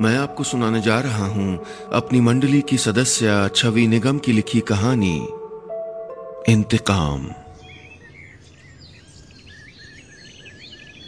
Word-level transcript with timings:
मैं 0.00 0.18
आपको 0.18 0.44
सुनाने 0.44 0.80
जा 0.80 1.00
रहा 1.00 1.26
हूँ 1.26 1.64
अपनी 1.92 2.20
मंडली 2.20 2.60
की 2.60 2.78
सदस्य 2.78 3.50
छवि 3.56 3.86
निगम 3.86 4.18
की 4.18 4.32
लिखी 4.32 4.60
कहानी, 4.60 5.28
इंतकाम। 6.52 7.30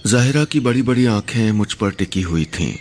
जाहिरा 0.07 0.45
की 0.45 0.61
बड़ी 0.61 0.83
बड़ी 0.83 1.07
आँखें 1.07 1.53
मुझ 1.53 1.73
पर 1.73 1.91
टिकी 1.91 2.23
हुई 2.23 2.45
थीं। 2.45 2.75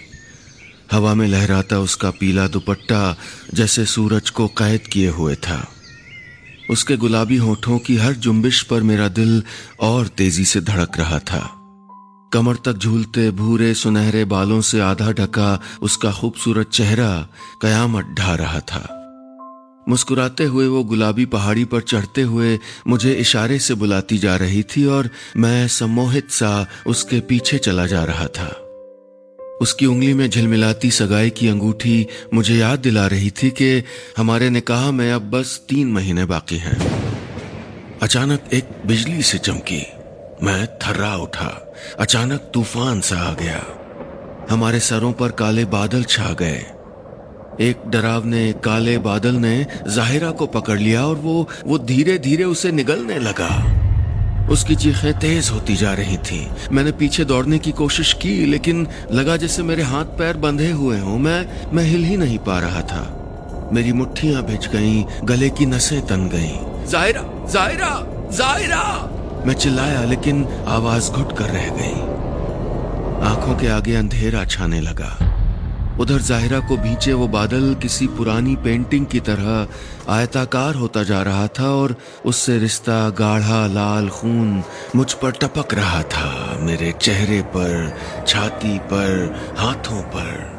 हवा 0.91 1.13
में 1.13 1.27
लहराता 1.27 1.79
उसका 1.79 2.09
पीला 2.09 2.47
दुपट्टा 2.47 3.17
जैसे 3.53 3.85
सूरज 3.85 4.29
को 4.29 4.47
कैद 4.47 4.81
किए 4.81 5.09
हुए 5.09 5.35
था। 5.35 5.67
उसके 6.71 6.97
गुलाबी 6.97 7.37
होठों 7.37 7.79
की 7.79 7.97
हर 7.97 8.13
जुम्बिश 8.13 8.61
पर 8.61 8.81
मेरा 8.81 9.07
दिल 9.07 9.43
और 9.79 10.07
तेज़ी 10.07 10.45
से 10.45 10.61
धड़क 10.61 10.97
रहा 10.97 11.19
था। 11.19 11.58
कमर 12.33 12.55
तक 12.55 12.73
झूलते 12.73 13.31
भूरे 13.31 13.73
सुनहरे 13.73 14.25
बालों 14.25 14.61
से 14.61 14.79
आधा 14.79 15.11
ढका 15.11 15.61
उसका 15.81 16.11
खूबसूरत 16.11 16.69
चेहरा 16.69 17.27
कयामत 17.61 18.05
ढा 18.19 18.35
रहा 18.35 18.59
था। 18.59 18.95
मुस्कुराते 19.89 20.43
हुए 20.43 20.67
वो 20.67 20.83
गुलाबी 20.83 21.25
पहाड़ी 21.25 21.65
पर 21.65 21.81
चढ़ते 21.81 22.21
हुए 22.21 22.59
मुझे 22.87 23.13
इशारे 23.13 23.59
से 23.59 23.73
बुलाती 23.73 24.17
जा 24.17 24.35
रही 24.35 24.63
थी 24.63 24.85
और 24.85 25.09
मैं 25.37 25.67
सम्मोहित 25.67 26.31
सा 26.31 26.67
उसके 26.87 27.19
पीछे 27.19 27.57
चला 27.57 27.85
जा 27.85 28.03
रहा 28.03 28.27
था। 28.27 28.47
उसकी 29.61 29.85
उंगली 29.85 30.13
में 30.13 30.29
झिलमिलाती 30.29 30.91
सगाई 30.91 31.29
की 31.29 31.47
अंगूठी 31.47 32.07
मुझे 32.33 32.55
याद 32.55 32.79
दिला 32.79 33.07
रही 33.07 33.31
थी 33.31 33.49
कि 33.49 33.83
हमारे 34.17 34.49
निकाह 34.49 34.91
में 34.91 35.11
अब 35.11 35.29
बस 35.29 35.65
तीन 35.69 35.91
महीने 35.91 36.25
बाकी 36.25 36.57
हैं। 36.57 36.77
अचानक 38.01 38.49
एक 38.53 38.69
बिजली 38.85 39.23
से 39.23 39.37
चमकी। 39.37 39.98
मैं 40.43 40.67
थर्रा 40.67 41.15
उठा। 41.15 41.71
अचानक 41.99 42.51
तूफ़ान 42.53 43.01
सा 43.01 43.15
आ 43.17 43.33
गया। 43.33 43.61
हमारे 44.49 44.79
सरों 44.79 45.13
पर 45.13 45.31
काले 45.31 45.65
बादल 45.65 46.03
छा 46.03 46.33
गए। 46.33 46.59
एक 47.61 47.81
डरावने 47.87 48.53
काले 48.53 48.97
बादल 48.97 49.35
ने 49.35 49.67
जाहिरा 49.87 50.31
को 50.31 50.45
पकड़ 50.45 50.79
लिया 50.79 51.05
और 51.05 51.15
वो 51.15 51.49
वो 51.65 51.77
धीरे 51.77 52.17
धीरे 52.17 52.43
उसे 52.43 52.71
निगलने 52.71 53.19
लगा। 53.19 53.49
उसकी 54.49 54.75
चीखें 54.75 55.19
तेज 55.19 55.49
होती 55.49 55.75
जा 55.75 55.93
रही 55.93 56.17
थी। 56.17 56.47
मैंने 56.71 56.91
पीछे 56.91 57.25
दौड़ने 57.25 57.59
की 57.59 57.71
कोशिश 57.71 58.13
की 58.13 58.45
लेकिन 58.45 58.87
लगा 59.11 59.37
जैसे 59.37 59.63
मेरे 59.63 59.83
हाथ 59.83 60.17
पैर 60.17 60.37
बंधे 60.37 60.71
हुए 60.71 60.99
हों। 60.99 61.17
मैं 61.17 61.71
मैं 61.73 61.83
हिल 61.83 62.03
ही 62.03 62.17
नहीं 62.17 62.39
पा 62.39 62.59
रहा 62.59 62.81
था। 62.81 63.03
मेरी 63.73 63.93
मुट्ठियाँ 63.93 64.43
भिज 64.43 64.67
गईं, 64.67 65.03
गले 65.23 65.49
की 65.49 65.65
नसें 65.65 66.01
तन 66.07 66.27
गईं। 66.27 66.87
जायरा 66.87 67.21
जायरा 67.47 67.93
जायरा 68.31 68.83
मैं 69.45 69.53
चिल्लाया, 69.53 70.03
लेकिन 70.03 70.45
आवाज़ 70.67 71.11
घुट 71.11 71.37
कर 71.37 71.49
रह 71.49 71.69
गई। 71.69 72.07
आँखों 73.27 73.55
के 73.55 73.67
आगे 73.67 73.95
अंधेरा 73.95 74.43
छाने 74.45 74.81
लगा। 74.81 75.17
उधर 75.99 76.21
जाहिरा 76.21 76.59
को 76.59 76.77
भींचे 76.77 77.13
वो 77.13 77.27
बादल 77.27 77.73
किसी 77.75 78.07
पुरानी 78.07 78.55
पेंटिंग 78.55 79.05
की 79.05 79.19
तरह 79.19 80.11
आयताकार 80.11 80.75
होता 80.75 81.03
जा 81.03 81.21
रहा 81.21 81.47
था 81.47 81.69
और 81.71 81.95
उससे 82.25 82.57
रिश्ता 82.57 83.09
गाढ़ा, 83.09 83.65
लाल 83.67 84.09
खून 84.09 84.63
मुझ 84.95 85.13
पर 85.13 85.31
टपक 85.31 85.73
रहा 85.73 86.01
था, 86.03 86.57
मेरे 86.59 86.91
चेहरे 86.91 87.41
पर, 87.41 87.93
छाती 88.27 88.77
पर, 88.77 89.35
हाथों 89.57 90.01
पर। 90.15 90.57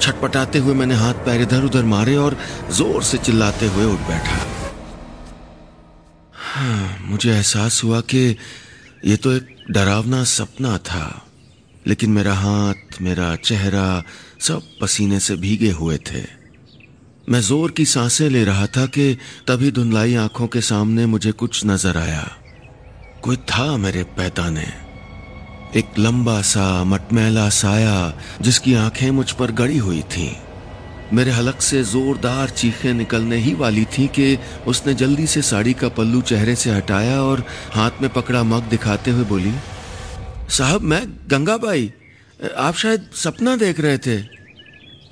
छटपटाते 0.00 0.58
हुए 0.58 0.74
मैंने 0.74 0.94
हाथ 0.94 1.14
पैर 1.14 1.42
इधर 1.42 1.64
उधर 1.64 1.84
मारे 1.84 2.16
और 2.16 2.36
ज़ोर 2.70 3.02
से 3.02 3.18
चिल्लाते 3.18 3.66
हुए 3.66 3.84
उठ 3.84 4.00
बैठा। 4.08 4.53
मुझे 7.00 7.30
एहसास 7.32 7.82
हुआ 7.84 8.00
कि 8.00 8.36
ये 9.04 9.16
तो 9.16 9.32
एक 9.32 9.56
डरावना 9.70 10.22
सपना 10.24 10.76
था, 10.78 11.26
लेकिन 11.86 12.10
मेरा 12.10 12.34
हाथ, 12.34 13.00
मेरा 13.02 13.34
चेहरा 13.36 14.02
सब 14.40 14.62
पसीने 14.80 15.20
से 15.20 15.36
भीगे 15.36 15.70
हुए 15.70 15.98
थे। 16.10 16.22
मैं 17.28 17.40
ज़ोर 17.40 17.70
की 17.70 17.84
साँसें 17.84 18.28
ले 18.30 18.44
रहा 18.44 18.66
था 18.66 18.86
कि 18.86 19.16
तभी 19.48 19.70
धुंधलाई 19.70 20.14
आँखों 20.14 20.46
के 20.46 20.60
सामने 20.60 21.06
मुझे 21.06 21.32
कुछ 21.32 21.64
नज़र 21.66 21.96
आया। 21.96 22.24
कोई 23.22 23.36
था 23.36 23.76
मेरे 23.76 24.02
पैताने? 24.16 24.66
एक 25.76 25.98
लंबा 25.98 26.40
सा, 26.42 26.84
मटमैला 26.84 27.48
साया, 27.48 28.18
जिसकी 28.42 28.74
आँखें 28.74 29.10
मुझ 29.10 29.30
पर 29.32 29.52
गड़ी 29.52 29.78
हुई 29.78 30.02
थीं। 30.02 30.32
मेरे 31.14 31.30
हलक 31.30 31.60
से 31.60 31.82
जोरदार 31.84 32.50
चीखें 32.50 32.92
निकलने 32.94 33.36
ही 33.36 33.54
वाली 33.54 33.84
थीं 33.88 34.06
कि 34.08 34.36
उसने 34.66 34.94
जल्दी 34.94 35.26
से 35.26 35.42
साड़ी 35.42 35.72
का 35.72 35.88
पल्लू 35.88 36.20
चेहरे 36.22 36.54
से 36.56 36.70
हटाया 36.70 37.20
और 37.22 37.44
हाथ 37.72 38.02
में 38.02 38.10
पकड़ा 38.12 38.42
मग 38.42 38.68
दिखाते 38.68 39.10
हुए 39.10 39.24
बोली, 39.24 39.52
साहब, 40.48 40.80
मैं 40.80 41.02
गंगाबाई 41.30 41.92
आप 42.56 42.74
शायद 42.74 43.08
सपना 43.14 43.56
देख 43.56 43.80
रहे 43.80 43.98
थे। 43.98 44.16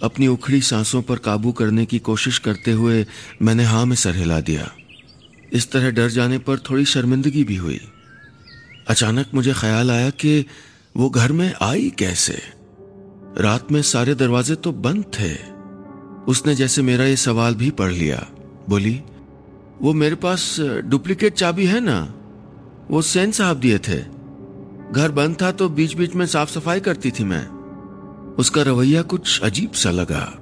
अपनी 0.02 0.26
उखड़ी 0.26 0.60
सांसों 0.60 1.02
पर 1.02 1.18
काबू 1.18 1.52
करने 1.52 1.84
की 1.86 1.98
कोशिश 1.98 2.38
करते 2.38 2.72
हुए 2.72 3.04
मैंने 3.42 3.64
हाँ 3.64 3.84
में 3.86 3.96
सर 3.96 4.16
हिला 4.16 4.40
दिया। 4.40 4.70
इस 5.52 5.70
तरह 5.72 5.90
डर 5.90 6.08
जाने 6.08 6.38
पर 6.38 6.58
थोड़ी 6.58 6.84
शर्मिंदगी 6.84 7.44
भी 7.44 7.56
हुई। 7.56 7.80
अचानक 8.88 9.30
मुझे 9.34 9.52
ख्याल 9.52 9.90
आया 9.90 10.10
कि 10.10 10.44
वो 10.96 11.08
घर 11.10 11.32
में 11.32 11.52
आई 11.62 11.92
कैसे। 11.98 12.40
रात 13.38 13.72
में 13.72 13.80
सारे 13.82 14.14
दरवाजे 14.14 14.54
तो 14.54 14.72
बंद 14.72 15.04
थे। 15.18 15.51
उसने 16.28 16.54
जैसे 16.54 16.82
मेरा 16.82 17.04
ये 17.04 17.16
सवाल 17.16 17.54
भी 17.54 17.70
पढ़ 17.70 17.90
लिया। 17.90 18.26
बोली, 18.68 19.02
वो 19.82 19.92
मेरे 19.92 20.14
पास 20.14 20.56
डुप्लीकेट 20.60 21.34
चाबी 21.34 21.66
है 21.66 21.80
ना? 21.80 22.14
वो 22.90 23.02
सेन 23.02 23.30
साहब 23.32 23.56
दिए 23.56 23.78
थे। 23.78 24.22
घर 24.92 25.10
बंद 25.10 25.36
था 25.42 25.52
तो 25.52 25.68
बीच 25.68 25.94
बीच 25.94 26.14
में 26.14 26.26
साफ़ 26.26 26.50
सफ़ाई 26.50 26.80
करती 26.80 27.10
थी 27.10 27.24
मैं। 27.24 27.48
उसका 28.38 28.62
रवैया 28.62 29.02
कुछ 29.02 29.40
अजीब 29.40 29.72
सा 29.72 29.90
लगा। 29.90 30.38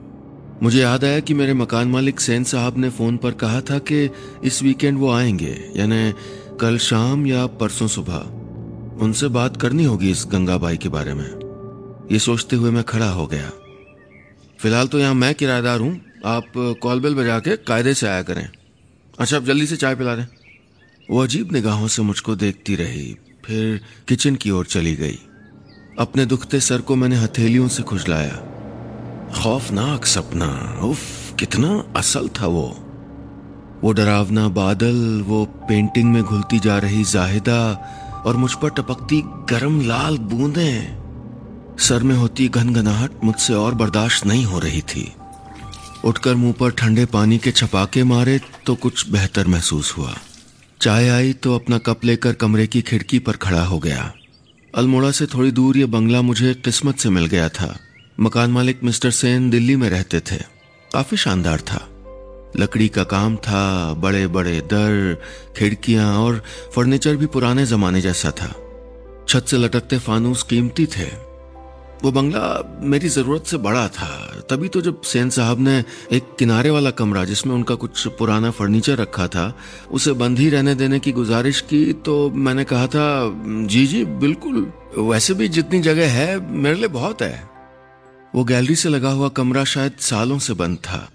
मुझे 0.62 0.80
याद 0.80 1.04
आया 1.04 1.20
कि 1.20 1.34
मेरे 1.34 1.54
मकान 1.54 1.88
मालिक 1.88 2.20
सेन 2.20 2.44
साहब 2.44 2.78
ने 2.78 2.91
फ़ोन 2.91 3.16
पर 3.16 3.30
कहा 3.30 3.60
था 3.60 3.78
कि 3.78 4.10
इस 4.44 4.62
वीकेंड 4.62 4.98
वो 4.98 5.10
आएँगे, 5.12 5.72
यानी 5.76 6.14
कल 6.60 6.78
शाम 6.78 7.26
या 7.26 7.47
परसों 7.47 7.86
सुबह। 7.86 8.41
उनसे 9.04 9.28
बात 9.28 9.56
करनी 9.56 9.84
होगी 9.84 10.10
इस 10.10 10.26
गंगाबाई 10.32 10.76
के 10.76 10.88
बारे 10.88 11.14
में। 11.14 11.30
ये 12.12 12.18
सोचते 12.18 12.56
हुए 12.56 12.70
मैं 12.70 12.84
खड़ा 12.84 13.10
हो 13.10 13.26
गया। 13.26 13.50
फ़िलहाल 14.60 14.87
तो 14.87 14.98
यहाँ 14.98 15.15
मैं 15.15 15.34
किराएदार 15.34 15.81
हूँ। 15.81 16.00
आप 16.26 16.53
कॉल 16.82 17.00
बेल 17.00 17.15
बजा 17.15 17.38
के 17.38 17.56
कायदे 17.56 17.94
से 17.94 18.06
आया 18.06 18.22
करें। 18.22 18.48
अच्छा 19.19 19.37
आप 19.37 19.44
जल्दी 19.44 19.66
से 19.66 19.76
चाय 19.76 19.94
पिला 19.94 20.15
दें। 20.16 20.26
वो 21.10 21.22
अजीब 21.22 21.53
निगाहों 21.53 21.88
से 21.88 22.03
मुझको 22.03 22.34
देखती 22.37 22.75
रही, 22.75 23.16
फिर 23.44 23.81
किचन 24.09 24.34
की 24.34 24.50
ओर 24.50 24.66
चली 24.66 24.94
गई। 24.97 25.19
अपने 25.98 26.26
दुखते 26.26 26.60
सर 26.60 26.81
को 26.81 26.97
मैंने 26.97 27.16
हथेलियों 27.16 27.69
से 27.69 27.82
खुजलाया। 27.82 28.37
खौफनाक 29.34 30.04
सपना, 30.04 30.81
उफ, 30.82 31.00
कितना 31.34 31.84
असल 31.97 32.28
था 32.28 32.47
वो। 32.47 32.69
वो 33.82 33.92
डरावना 33.92 34.48
बादल, 34.48 35.22
वो 35.27 35.44
पेंटिंग 35.44 36.12
में 36.12 36.22
घुलती 36.22 36.59
जा 36.59 36.78
रही 36.78 37.04
जाहिदा, 37.04 37.60
और 38.27 38.37
मुझ 38.37 38.53
पर 38.54 38.71
टपकती 38.71 39.22
गरम 39.25 39.81
लाल 39.81 40.19
बूंदें। 40.19 41.00
सर 41.80 42.02
में 42.02 42.14
होती 42.14 42.48
घनघनाहट 42.48 43.10
मुझसे 43.24 43.54
और 43.54 43.74
बर्दाश्त 43.74 44.26
नहीं 44.26 44.44
हो 44.44 44.58
रही 44.58 44.80
थी। 44.80 45.12
उठकर 46.04 46.34
मुँह 46.34 46.52
पर 46.52 46.70
ठंडे 46.70 47.04
पानी 47.04 47.38
के 47.38 47.50
छपाके 47.50 48.04
मारे 48.04 48.41
तो 48.66 48.74
कुछ 48.74 49.08
बेहतर 49.10 49.46
महसूस 49.46 49.96
हुआ। 49.98 50.14
चाय 50.80 51.08
आई 51.08 51.32
तो 51.32 51.54
अपना 51.54 51.78
कप 51.78 52.04
लेकर 52.04 52.32
कमरे 52.32 52.66
की 52.66 52.82
खिड़की 52.82 53.18
पर 53.18 53.36
खड़ा 53.36 53.64
हो 53.64 53.78
गया। 53.78 54.12
अल्मोड़ा 54.74 55.10
से 55.10 55.26
थोड़ी 55.26 55.50
दूर 55.50 55.76
ये 55.76 55.86
बंगला 55.86 56.22
मुझे 56.22 56.54
किस्मत 56.54 56.98
से 56.98 57.10
मिल 57.10 57.26
गया 57.26 57.48
था। 57.48 57.78
मकान 58.20 58.50
मालिक 58.50 58.80
मिस्टर 58.84 59.10
सेन 59.10 59.50
दिल्ली 59.50 59.76
में 59.76 59.91
रहते 59.91 60.20
थे। 60.20 60.36
काफ़ी 60.92 61.16
शानदार 61.16 61.60
था। 61.60 61.86
लकड़ी 62.60 62.88
का 62.88 63.04
काम 63.04 63.36
था 63.36 63.94
बड़े 63.94 64.26
बड़े 64.26 64.60
दर, 64.60 65.22
खिड़कियाँ 65.56 66.18
और 66.18 66.44
फर्नीचर 66.76 67.16
भी 67.16 67.26
पुराने 67.26 67.66
जमाने 67.66 68.00
जैसा 68.00 68.30
था। 68.30 68.54
छत 69.28 69.47
से 69.48 69.56
लटकते 69.56 69.98
फानूस 69.98 70.42
कीमती 70.42 70.86
थे। 70.86 71.29
वो 72.03 72.11
बंगला 72.12 72.81
मेरी 72.83 73.09
ज़रूरत 73.09 73.47
से 73.47 73.56
बड़ा 73.59 73.87
था। 73.91 74.09
तभी 74.50 74.69
तो 74.69 74.80
जब 74.80 75.01
सेन 75.03 75.30
साहब 75.30 75.60
ने 75.60 75.77
एक 76.13 76.34
किनारे 76.39 76.71
वाला 76.71 76.91
कमरा 76.92 77.24
जिसमें 77.24 77.54
उनका 77.54 77.74
कुछ 77.77 78.07
पुराना 78.19 78.51
फर्नीचर 78.53 78.97
रखा 78.98 79.27
था, 79.27 79.53
उसे 79.91 80.13
बंद 80.15 80.39
ही 80.39 80.48
रहने 80.51 80.74
देने 80.74 80.98
की 80.98 81.13
गुजारिश 81.13 81.60
की 81.63 81.92
तो 82.01 82.30
मैंने 82.30 82.65
कहा 82.65 82.86
था, 82.86 83.07
जी 83.66 83.86
जी, 83.86 84.04
बिल्कुल, 84.04 84.66
वैसे 84.98 85.34
भी 85.34 85.48
जितनी 85.51 85.80
जगह 85.83 86.10
है, 86.10 86.39
मेरे 86.53 86.77
लिए 86.77 86.89
बहुत 86.91 87.22
है। 87.22 87.48
वो 88.34 88.45
गैलरी 88.45 88.77
से 88.77 88.89
लगा 88.89 89.10
हुआ 89.10 89.28
कमरा 89.30 89.65
शायद 89.66 89.92
सालों 90.01 90.39
से 90.39 90.54
बंद 90.54 90.77
था। 90.78 91.09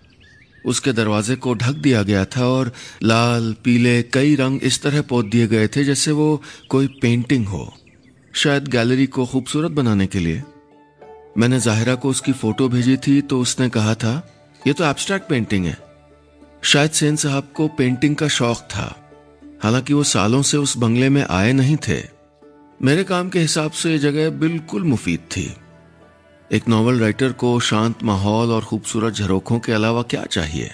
उसके 0.65 0.91
दरवाजे 0.93 1.35
को 1.35 1.53
ढक 1.53 1.75
दिया 1.77 2.01
गया 2.03 2.23
था 2.27 2.45
और 2.47 2.71
लाल, 3.03 3.55
पीले, 3.63 4.01
कई 4.03 4.35
रंग 4.35 4.63
इस 4.63 4.81
तरह 4.83 5.01
पोत 5.01 5.25
दिए 5.25 5.47
गए 5.47 5.67
थे 5.67 5.83
जैसे 5.83 6.11
वो 6.11 6.41
कोई 6.69 6.87
पेंटिंग 7.01 7.47
हो, 7.47 7.71
शायद 8.33 8.67
गैलरी 8.67 9.05
को 9.07 9.25
खूबसूरत 9.25 9.71
बनाने 9.71 10.07
के 10.07 10.19
लिए। 10.19 10.43
मैंने 11.37 11.59
जाहिरा 11.59 11.95
को 11.95 12.09
उसकी 12.09 12.31
फ़ोटो 12.31 12.69
भेजी 12.69 12.97
थी 12.97 13.21
तो 13.21 13.39
उसने 13.39 13.69
कहा 13.69 13.95
था, 13.95 14.27
ये 14.67 14.73
तो 14.73 14.83
एब्स्ट्रैक्ट 14.83 15.29
पेंटिंग 15.29 15.65
है। 15.65 15.77
शायद 16.61 16.91
सेन 16.91 17.15
साहब 17.15 17.51
को 17.55 17.67
पेंटिंग 17.67 18.15
का 18.15 18.27
शौक 18.27 18.57
था। 18.57 18.95
हालाँकि 19.63 19.93
वो 19.93 20.03
सालों 20.03 20.41
से 20.41 20.57
उस 20.57 20.77
बंगले 20.77 21.09
में 21.09 21.25
आए 21.29 21.51
नहीं 21.53 21.77
थे। 21.87 22.01
मेरे 22.81 23.03
काम 23.03 23.29
के 23.29 23.39
हिसाब 23.39 23.71
से 23.71 23.91
ये 23.91 23.97
जगह 23.97 24.29
बिल्कुल 24.29 24.83
मुफीद 24.83 25.19
थी। 25.19 25.55
एक 26.51 26.67
नॉवल 26.67 26.99
राइटर 26.99 27.31
को 27.31 27.59
शांत 27.59 28.03
माहौल 28.03 28.51
और 28.51 28.63
खूबसूरत 28.63 29.13
झरोखों 29.13 29.59
के 29.59 29.71
अलावा 29.71 30.01
क्या 30.01 30.23
चाहिए? 30.23 30.71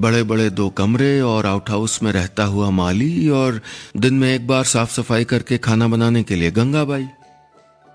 बड़े 0.00 0.22
बड़े 0.22 0.50
दो 0.50 0.68
कमरे 0.70 1.20
और 1.20 1.46
आउट 1.46 1.70
हाउस 1.70 2.02
में 2.02 2.12
रहता 2.12 2.44
हुआ 2.44 2.70
माली 2.70 3.28
और 3.28 3.60
दिन 3.96 4.14
में 4.14 4.34
एक 4.34 4.46
बार 4.46 4.64
साफ़ 4.64 4.90
सफ़ाई 4.92 5.24
करके 5.24 5.58
खाना 5.58 5.88
बनाने 5.88 6.22
के 6.22 6.34
लिए 6.34 6.50
गंगाबाई 6.50 7.08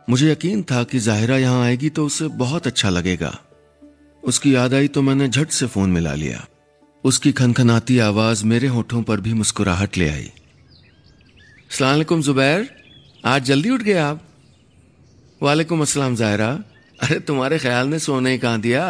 मुझे 0.08 0.32
यकीन 0.32 0.64
था 0.64 0.84
कि 0.84 1.00
जाहिरा 1.00 1.38
यहाँ 1.38 1.64
आएगी 1.64 1.90
तो 1.90 2.06
उसे 2.06 2.28
बहुत 2.28 2.68
अच्छा 2.68 2.90
लगेगा। 2.90 3.38
उसकी 4.24 4.56
याद 4.56 4.74
आई 4.74 4.88
तो 4.88 5.02
मैंने 5.02 5.28
झट 5.28 5.50
से 5.50 5.68
फ़ोन 5.68 5.90
मिला 5.90 6.14
लिया। 6.14 6.46
उसकी 7.04 7.32
खनखनाती 7.32 7.98
आवाज़ 8.00 8.46
मेरे 8.46 8.68
होठों 8.68 9.02
पर 9.04 9.22
भी 9.22 9.34
मुस्कुराहट 9.34 9.98
ले 9.98 10.10
आई। 10.10 10.32
सलामकुम 11.70 12.22
जुबैर, 12.22 12.70
आज 13.26 13.44
जल्दी 13.44 13.70
उठ 13.70 13.82
गए 13.82 13.98
आप? 13.98 14.22
वालेकुम 15.42 15.82
अस्सलाम 15.82 16.16
जायरा 16.16 16.48
अरे 17.00 17.20
तुम्हारे 17.20 17.58
ख्याल 17.60 17.88
ने 17.88 18.00
सोने 18.00 18.38
कहा 18.38 18.58
दिया? 18.58 18.86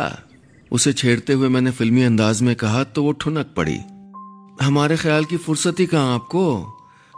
उसे 0.71 0.93
छेड़ते 0.93 1.33
हुए 1.33 1.47
मैंने 1.49 1.71
फिल्मी 1.71 2.03
अंदाज 2.03 2.41
में 2.41 2.55
कहा 2.55 2.83
तो 2.83 3.03
वो 3.03 3.11
ठुनक 3.11 3.53
पड़ी। 3.57 3.77
हमारे 4.61 4.97
ख्याल 4.97 5.25
की 5.25 5.37
फुर्सत 5.37 5.79
ही 5.79 5.85
कहा 5.85 6.13
आपको? 6.13 6.45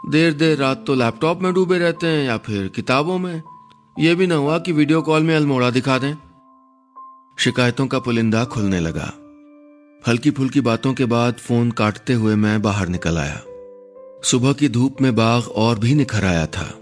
देर 0.10 0.34
देर 0.34 0.58
रात 0.58 0.84
तो 0.88 0.96
लैपटॉप 0.96 1.42
में 1.42 1.54
डूबे 1.54 1.78
रहते 1.78 2.08
हैं 2.08 2.26
या 2.26 2.38
फिर 2.38 2.68
किताबों 2.68 3.18
में? 3.20 3.42
यह 4.00 4.16
भी 4.16 4.28
ना 4.28 4.36
हुआ 4.36 4.60
कि 4.60 4.72
वीडियो 4.72 5.02
कॉल 5.02 5.24
में 5.24 5.36
अल्मोड़ा 5.36 5.70
दिखा 5.70 5.98
दें। 5.98 6.14
शिकायतों 7.40 7.88
का 7.88 8.00
पुलिंदा 8.00 8.46
खुलने 8.46 8.80
लगा। 8.80 9.14
हल्की 10.08 10.32
फुल्की 10.32 10.62
बातों 10.62 10.94
के 10.94 11.06
बाद 11.06 11.34
फ़ोन 11.34 11.72
काटते 11.72 12.14
हुए 12.14 12.36
मैं 12.36 12.62
बाहर 12.62 12.88
निकल 12.88 13.18
आया। 13.18 13.42
सुबह 14.24 14.54
की 14.54 14.70
धूप 14.70 15.02
में 15.02 15.16
बाग 15.16 15.44
और 15.44 15.80
भी 15.80 15.96
निखर 15.96 16.26
आया 16.26 16.46
था। 16.46 16.74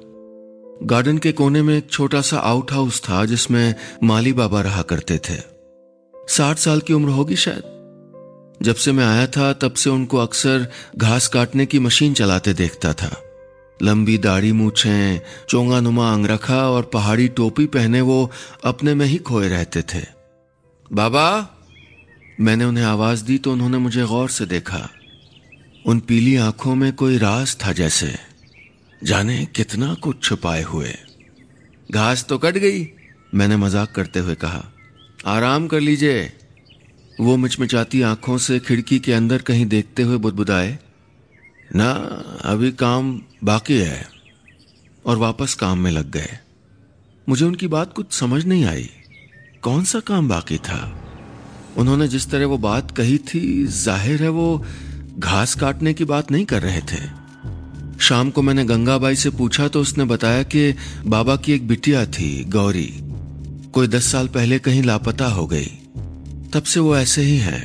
गार्डन 0.84 1.18
के 1.18 1.32
कोने 1.32 1.62
में 1.62 1.78
एक 1.78 1.92
छोटा 1.92 2.22
सा 2.22 2.38
आउट 2.38 2.72
हाउस 2.72 3.02
था 3.02 3.26
जिसमें 3.26 3.76
माली 4.04 4.34
बाबा 4.34 4.62
रहा 4.62 4.82
करते 4.82 5.18
थे। 5.18 5.38
साठ 6.28 6.58
साल 6.58 6.80
की 6.80 6.94
उम्र 6.94 7.10
होगी 7.10 7.36
शायद। 7.36 7.64
जब 8.62 8.76
से 8.76 8.92
मैं 8.92 9.06
आया 9.06 9.28
था, 9.28 9.54
तब 9.54 9.74
से 9.74 9.90
उनको 9.90 10.18
अक्सर 10.18 10.68
घास 10.98 11.28
काटने 11.28 11.66
की 11.66 11.80
मशीन 11.80 12.14
चलाते 12.14 12.54
देखता 12.54 12.94
था। 12.94 13.22
लंबी 13.82 14.18
दाढ़ी 14.18 14.52
मूछें 14.52 15.22
चोंगा 15.50 15.80
नुमा 15.80 16.12
अंगरखा 16.14 16.70
और 16.70 16.84
पहाड़ी 16.84 17.28
टोपी 17.28 17.66
पहने 17.66 18.02
वो 18.02 18.32
अपने 18.64 18.94
में 18.94 19.06
ही 19.06 19.18
खोए 19.18 19.48
रहते 19.48 19.82
थे। 19.82 20.04
बाबा, 20.94 21.50
मैंने 22.40 22.66
उन्हें 22.66 22.86
आवाज़ 22.86 23.24
दी 23.24 23.38
तो 23.38 23.52
उन्होंने 23.52 23.78
मुझे 23.78 24.06
गौर 24.06 24.30
से 24.30 24.46
देखा। 24.46 24.90
उन 25.86 26.00
पीली 26.00 26.36
आँखों 26.36 26.76
में 26.76 26.94
कोई 26.94 27.18
राज 27.18 27.58
था 27.66 27.72
जैसे। 27.72 28.16
जाने 29.04 29.46
कितना 29.46 29.94
कुछ 29.94 30.24
छुपाए 30.24 30.62
हुए। 30.64 30.94
घास 31.92 32.26
तो 32.30 32.38
कट 32.38 32.58
गई, 32.58 32.88
मैंने 33.34 33.58
मज़ाक 33.58 33.92
करते 33.92 34.20
हुए 34.20 34.36
कहा। 34.36 34.64
आराम 35.26 35.68
कर 35.68 35.80
लीजिए। 35.80 36.32
वो 37.20 37.38
मिचमिचाती 37.38 38.02
आँखों 38.02 38.38
से 38.38 38.60
खिड़की 38.60 39.00
के 39.00 39.14
अंदर 39.14 39.42
कहीं 39.42 39.66
देखते 39.66 40.04
हुए 40.04 40.18
बुदबुदाए। 40.18 40.78
ना, 41.76 41.92
अभी 42.42 42.72
काम 42.72 43.22
बाकी 43.46 43.78
है 43.78 44.06
और 45.06 45.18
वापस 45.18 45.54
काम 45.54 45.80
में 45.80 45.92
लग 45.92 46.12
गए। 46.12 46.38
मुझे 47.30 47.46
उनकी 47.46 47.68
बात 47.68 47.94
कुछ 47.94 48.14
समझ 48.14 48.46
नहीं 48.46 48.66
आई। 48.66 48.90
कौन 49.62 49.84
सा 49.84 50.00
काम 50.00 50.30
बाकी 50.30 50.58
था? 50.58 50.80
उन्होंने 51.78 52.08
जिस 52.08 52.30
तरह 52.30 52.46
वो 52.46 52.58
बात 52.58 52.92
कही 52.92 53.18
थी, 53.18 53.66
ज़ाहिर 53.66 54.24
है 54.24 54.30
वो 54.30 54.66
घास 55.20 55.56
काटने 55.56 55.94
की 55.94 56.06
बात 56.06 56.32
नहीं 56.32 56.46
कर 56.46 56.62
रहे 56.62 56.82
थे। 56.82 57.02
शाम 58.00 58.30
को 58.30 58.42
मैंने 58.42 58.66
गंगाबाई 58.66 59.16
से 59.16 59.30
पूछा 59.30 59.68
तो 59.68 59.82
उसने 59.82 60.04
बताया 60.04 60.44
कि 60.44 60.76
बाबा 61.06 61.36
की 61.36 61.54
एक 61.54 61.68
बिटिया 61.68 62.06
थी, 62.06 62.44
गौरी। 62.44 62.90
कोई 63.74 63.88
दस 63.88 64.06
साल 64.06 64.28
पहले 64.28 64.60
कहीं 64.60 64.84
लापता 64.84 65.26
हो 65.26 65.48
गई। 65.48 65.72
तब 66.54 66.64
से 66.64 66.80
वो 66.80 66.98
ऐसे 66.98 67.22
ही 67.22 67.38
है, 67.38 67.60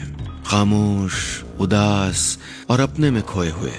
खामोश, 0.47 1.15
उदास 1.61 2.39
और 2.71 2.81
अपने 2.81 3.11
में 3.11 3.23
खोए 3.23 3.51
हुए। 3.51 3.73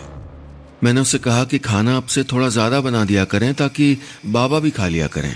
मैंने 0.84 1.02
उसे 1.02 1.18
कहा 1.20 1.44
कि 1.44 1.58
खाना 1.60 1.98
अब 1.98 2.06
से 2.06 2.24
थोड़ा 2.24 2.50
ज़्यादा 2.50 2.82
बना 2.82 3.06
दिया 3.06 3.26
करें 3.26 3.54
ताकि 3.54 3.98
बाबा 4.26 4.60
भी 4.60 4.72
खा 4.72 4.88
लिया 4.88 5.08
करें। 5.08 5.36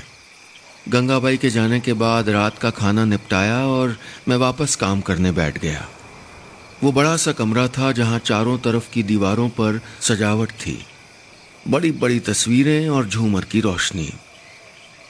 गंगाबाई 0.90 1.38
के 1.38 1.50
जाने 1.50 1.80
के 1.80 1.94
बाद 1.94 2.30
रात 2.30 2.58
का 2.58 2.70
खाना 2.70 3.06
निपटाया 3.06 3.66
और 3.68 3.98
मैं 4.28 4.38
वापस 4.38 4.76
काम 4.76 5.02
करने 5.02 5.32
बैठ 5.32 5.58
गया। 5.58 5.88
वो 6.84 6.92
बड़ा 6.92 7.16
सा 7.18 7.32
कमरा 7.32 7.68
था 7.68 7.92
जहाँ 7.92 8.20
चारों 8.20 8.58
तरफ़ 8.58 8.92
की 8.92 9.04
दीवारों 9.04 9.50
पर 9.50 9.82
सजावट 10.02 10.52
थी। 10.52 10.78
बड़ी 11.70 11.92
बड़ी 11.92 12.20
तस्वीरें 12.20 12.90
और 12.90 13.08
झूमर 13.08 13.46
की 13.46 13.60
रोशनी। 13.62 14.12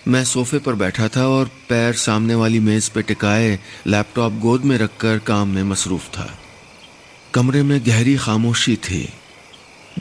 मैं 0.07 0.23
सोफे 0.25 0.59
पर 0.59 0.73
बैठा 0.75 1.07
था 1.07 1.27
और 1.27 1.49
पैर 1.69 1.93
सामने 1.93 2.35
वाली 2.35 2.59
मेज 2.59 2.89
पर 2.89 3.01
टिकाए 3.01 3.59
लैपटॉप 3.87 4.33
गोद 4.33 4.65
में 4.65 4.77
रखकर 4.77 5.19
काम 5.19 5.47
में 5.47 5.63
मसरूफ 5.63 6.09
था। 6.09 6.29
कमरे 7.33 7.63
में 7.63 7.79
गहरी 7.85 8.15
खामोशी 8.15 8.75
थी। 8.75 9.07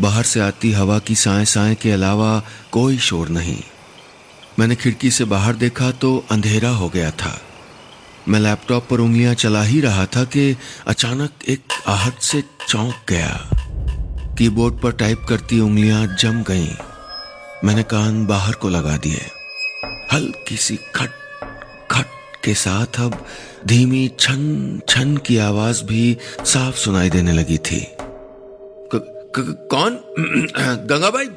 बाहर 0.01 0.23
से 0.23 0.41
आती 0.41 0.73
हवा 0.73 0.99
की 0.99 1.15
साए 1.15 1.45
साए 1.45 1.75
के 1.75 1.93
अलावा 1.93 2.43
कोई 2.73 2.99
शोर 2.99 3.29
नहीं। 3.29 3.63
मैंने 4.59 4.77
खिड़की 4.77 5.11
से 5.11 5.25
बाहर 5.25 5.55
देखा 5.55 5.91
तो 5.91 6.25
अंधेरा 6.31 6.71
हो 6.71 6.89
गया 6.89 7.11
था। 7.11 7.41
मैं 8.29 8.41
लैपटॉप 8.41 8.87
पर 8.91 9.01
उंगलियाँ 9.01 9.35
चला 9.35 9.63
ही 9.63 9.81
रहा 9.81 10.07
था 10.07 10.25
कि 10.25 10.57
अचानक 10.87 11.31
एक 11.49 11.63
आहट 11.87 12.19
से 12.19 12.45
चौंक 12.69 12.95
गया। 13.09 13.51
कीबोर्ड 14.39 14.81
पर 14.81 14.93
टाइप 14.93 15.27
करती 15.29 15.61
उंगलियाँ 15.61 16.17
जम 16.21 16.43
गईं। 16.43 16.69
मैंने 17.65 17.83
कान 17.83 18.27
बाहर 18.27 18.53
को 18.53 18.69
लगा 18.69 18.97
दिए। 18.97 19.21
हल्की 20.13 20.57
सी 20.57 20.77
खट 20.77 21.11
खट 21.91 22.07
के 22.45 22.55
साथ 22.55 23.01
अब 23.01 23.27
धीमी 23.67 24.11
छन 24.21 24.81
छन 24.89 25.17
की 25.17 25.39
आवाज़ 25.39 25.85
भी 25.85 26.17
साफ़ 26.45 26.77
सुनाई 26.77 27.11
देने 27.11 27.33
लगी 27.33 27.59
थी। 27.59 27.87
कौन? 29.41 29.95
गंगाबाई 30.87 31.29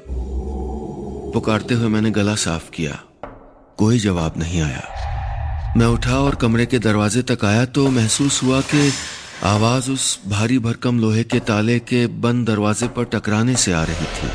पुकारते 1.33 1.73
हुए 1.73 1.87
मैंने 1.87 2.11
गला 2.11 2.35
साफ़ 2.35 2.71
किया। 2.71 2.99
कोई 3.77 3.99
जवाब 3.99 4.33
नहीं 4.37 4.61
आया। 4.61 4.97
मैं 5.77 5.85
उठा 5.85 6.19
और 6.19 6.35
कमरे 6.35 6.65
के 6.65 6.79
दरवाजे 6.79 7.21
तक 7.21 7.45
आया 7.45 7.65
तो 7.65 7.89
महसूस 7.89 8.43
हुआ 8.43 8.61
कि 8.61 8.93
आवाज़ 9.43 9.91
उस 9.91 10.19
भारी 10.27 10.59
भरकम 10.59 10.99
लोहे 10.99 11.23
के 11.23 11.39
ताले 11.39 11.79
के 11.79 12.07
बंद 12.07 12.47
दरवाजे 12.47 12.87
पर 12.87 13.03
टकराने 13.03 13.55
से 13.55 13.73
आ 13.73 13.83
रही 13.83 14.05
थी। 14.05 14.31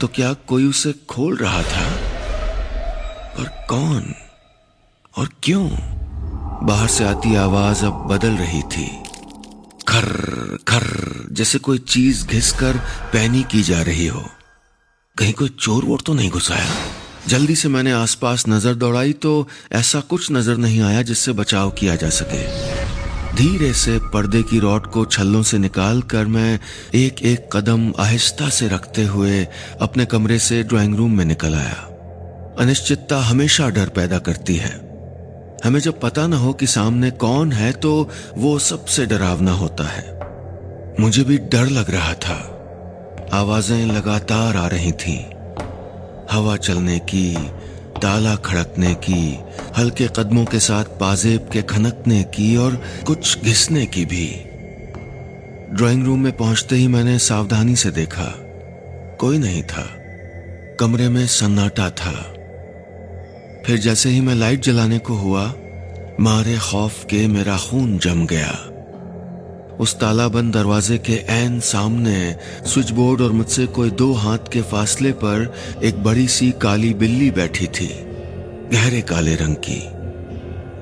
तो 0.00 0.08
क्या 0.08 0.32
कोई 0.32 0.64
उसे 0.64 0.94
खोल 1.08 1.36
रहा 1.36 1.62
था? 1.62 1.86
और 3.38 3.66
कौन? 3.68 4.14
और 5.18 5.28
क्यों? 5.42 5.70
बाहर 6.66 6.88
से 6.88 7.04
आती 7.04 7.34
आवाज़ 7.34 7.84
अब 7.84 7.92
बदल 7.92 8.32
रही 8.32 8.62
थी। 8.62 9.01
खर 9.88 10.04
खर, 10.68 10.84
जैसे 11.32 11.58
कोई 11.58 11.78
चीज़ 11.78 12.26
घिसकर 12.26 12.76
पैनी 13.12 13.42
की 13.42 13.62
जा 13.62 13.82
रही 13.82 14.06
हो। 14.06 14.24
कहीं 15.16 15.32
कोई 15.32 15.48
चोर 15.60 15.84
वोर 15.84 16.00
तो 16.06 16.14
नहीं 16.14 16.30
घुसाया? 16.30 16.68
जल्दी 17.28 17.54
से 17.56 17.68
मैंने 17.68 17.92
आसपास 17.92 18.44
नज़र 18.48 18.74
दौड़ाई 18.74 19.12
तो 19.12 19.48
ऐसा 19.72 20.00
कुछ 20.00 20.30
नज़र 20.32 20.56
नहीं 20.56 20.80
आया 20.80 21.02
जिससे 21.02 21.32
बचाव 21.32 21.70
किया 21.70 21.96
जा 21.96 22.08
सके। 22.10 22.42
धीरे 23.36 23.72
से 23.72 23.98
पर्दे 23.98 24.42
की 24.42 24.58
रॉड 24.58 24.86
को 24.86 25.04
छल्लों 25.04 25.42
से 25.42 25.58
निकाल 25.58 26.02
कर 26.02 26.26
मैं 26.26 26.60
एक 26.94 27.22
एक 27.22 27.48
कदम 27.52 27.92
आहिस्ता 27.98 28.48
से 28.48 28.68
रखते 28.68 29.04
हुए 29.04 29.46
अपने 29.80 30.04
कमरे 30.04 30.38
से 30.38 30.62
ड्राइंग 30.62 30.96
रूम 30.96 31.16
में 31.16 31.24
निकल 31.24 31.54
आया। 31.54 31.88
अनिश्चितता 32.58 33.20
हमेशा 33.20 33.68
डर 33.68 33.88
पैदा 33.88 34.18
करती 34.18 34.56
है। 34.56 34.91
हमें 35.64 35.80
जब 35.80 36.00
पता 36.00 36.26
ना 36.26 36.36
हो 36.36 36.52
कि 36.52 36.66
सामने 36.66 37.10
कौन 37.10 37.52
है 37.52 37.72
तो 37.72 38.08
वो 38.38 38.58
सबसे 38.58 39.06
डरावना 39.06 39.52
होता 39.52 39.84
है। 39.84 40.20
मुझे 41.00 41.24
भी 41.24 41.38
डर 41.38 41.66
लग 41.66 41.90
रहा 41.90 42.14
था। 42.14 42.48
आवाज़ें 43.32 43.86
लगातार 43.86 44.56
आ 44.56 44.66
रही 44.66 44.92
थीं। 44.92 45.24
हवा 46.30 46.56
चलने 46.56 46.98
की, 46.98 47.36
ताला 48.02 48.36
खड़कने 48.36 48.94
की, 48.94 49.38
हल्के 49.78 50.08
कदमों 50.16 50.44
के 50.44 50.60
साथ 50.60 50.84
पाजेब 50.84 51.48
के 51.52 51.62
खनकने 51.62 52.22
की 52.22 52.56
और 52.56 52.82
कुछ 53.06 53.44
घिसने 53.44 53.86
की 53.86 54.04
भी। 54.04 54.26
ड्राइंग 55.76 56.04
रूम 56.04 56.20
में 56.20 56.36
पहुँचते 56.36 56.76
ही 56.76 56.88
मैंने 56.88 57.18
सावधानी 57.18 57.76
से 57.76 57.90
देखा। 57.90 58.34
कोई 59.20 59.38
नहीं 59.38 59.62
था। 59.62 59.86
कमरे 60.80 61.08
में 61.08 61.26
सन्नाटा 61.26 61.90
था। 61.90 62.34
फिर 63.66 63.78
जैसे 63.78 64.10
ही 64.10 64.20
मैं 64.20 64.34
लाइट 64.34 64.62
जलाने 64.62 64.98
को 64.98 65.14
हुआ, 65.14 65.54
मारे 66.20 66.58
खौफ 66.58 67.04
के 67.04 67.26
मेरा 67.26 67.56
खून 67.56 67.98
जम 67.98 68.26
गया। 68.26 68.68
उस 69.80 69.94
तालाबंद 70.00 70.54
दरवाजे 70.54 70.98
के 70.98 71.12
एन 71.12 71.60
सामने 71.60 72.36
स्विच 72.66 72.90
बोर्ड 72.90 73.20
और 73.20 73.32
मुझसे 73.32 73.66
कोई 73.66 73.90
दो 73.90 74.12
हाथ 74.12 74.38
के 74.52 74.62
फासले 74.62 75.12
पर 75.12 75.54
एक 75.84 76.02
बड़ी 76.02 76.28
सी 76.28 76.50
काली 76.50 76.94
बिल्ली 76.94 77.30
बैठी 77.30 77.66
थी, 77.66 77.88
गहरे 78.72 79.00
काले 79.00 79.34
रंग 79.34 79.56
की। 79.56 79.80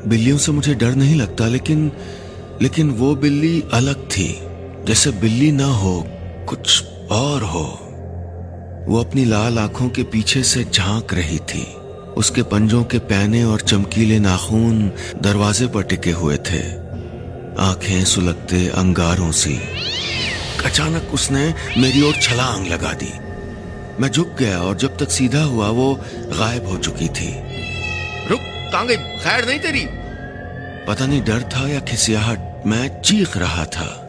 बिल्लियों 0.09 0.39
से 0.39 0.53
मुझे 0.53 0.75
डर 0.75 0.95
नहीं 0.95 1.17
लगता, 1.17 1.47
लेकिन 1.47 1.93
लेकिन 2.63 2.91
वो 2.91 3.15
बिल्ली 3.17 3.65
अलग 3.73 4.09
थी। 4.11 4.39
जैसे 4.85 5.11
बिल्ली 5.11 5.53
ना 5.53 5.67
हो, 5.67 6.07
कुछ 6.49 6.85
और 7.11 7.43
हो। 7.43 7.79
वो 8.89 9.01
अपनी 9.01 9.25
लाल 9.25 9.59
आँखों 9.59 9.89
के 9.89 10.03
पीछे 10.03 10.43
से 10.43 10.65
झाँक 10.65 11.15
रही 11.15 11.39
थी। 11.39 11.67
उसके 12.17 12.43
पंजों 12.43 12.85
के 12.85 12.99
पैने 12.99 13.45
और 13.45 13.61
चमकीले 13.61 14.19
नाखून 14.19 14.93
दरवाजे 15.23 15.67
पर 15.67 15.83
टिके 15.83 16.11
हुए 16.11 16.37
थे। 16.37 16.91
आँखें 17.59 18.05
सुलगते 18.05 18.69
अंगारों 18.69 19.33
सी। 19.33 19.61
अचानक 20.65 21.11
उसने 21.15 21.55
मेरी 21.79 22.03
ओर 22.03 22.15
छलांग 22.23 22.67
लगा 22.67 22.93
दी। 22.93 23.13
मैं 24.03 24.09
झुक 24.09 24.37
गया 24.39 24.63
और 24.63 24.77
जब 24.77 24.97
तक 24.97 25.11
सीधा 25.11 25.43
हुआ 25.43 25.69
वो 25.69 25.95
गायब 26.13 26.67
हो 26.67 26.79
चुकी 26.79 27.09
थी। 27.09 27.35
रुक 28.29 28.41
कहाँ 28.73 28.87
गई? 28.87 28.97
खैर 28.97 29.49
नहीं 29.49 29.61
तेरी। 29.61 29.87
पता 30.87 31.07
नहीं 31.07 31.25
डर 31.25 31.43
था 31.43 31.69
या 31.69 31.81
खिसियाहट 31.81 32.63
मैं 32.67 33.03
चीख 33.03 33.37
रहा 33.37 33.65
था। 33.65 34.00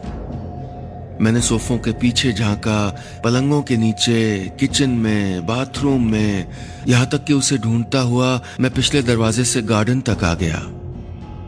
मैंने 1.20 1.40
सोफों 1.40 1.78
के 1.78 1.92
पीछे 1.92 2.32
झांका, 2.32 3.04
पलंगों 3.24 3.62
के 3.62 3.76
नीचे, 3.76 4.52
किचन 4.60 4.90
में, 4.90 5.46
बाथरूम 5.46 6.10
में। 6.10 6.46
यहाँ 6.88 7.06
तक 7.06 7.24
कि 7.24 7.32
उसे 7.32 7.58
ढूंढता 7.58 8.00
हुआ 8.00 8.42
मैं 8.60 8.70
पिछले 8.70 9.02
दरवाजे 9.02 9.44
से 9.44 9.62
गार्डन 9.62 10.00
तक 10.00 10.24
आ 10.24 10.34
गया। 10.34 10.58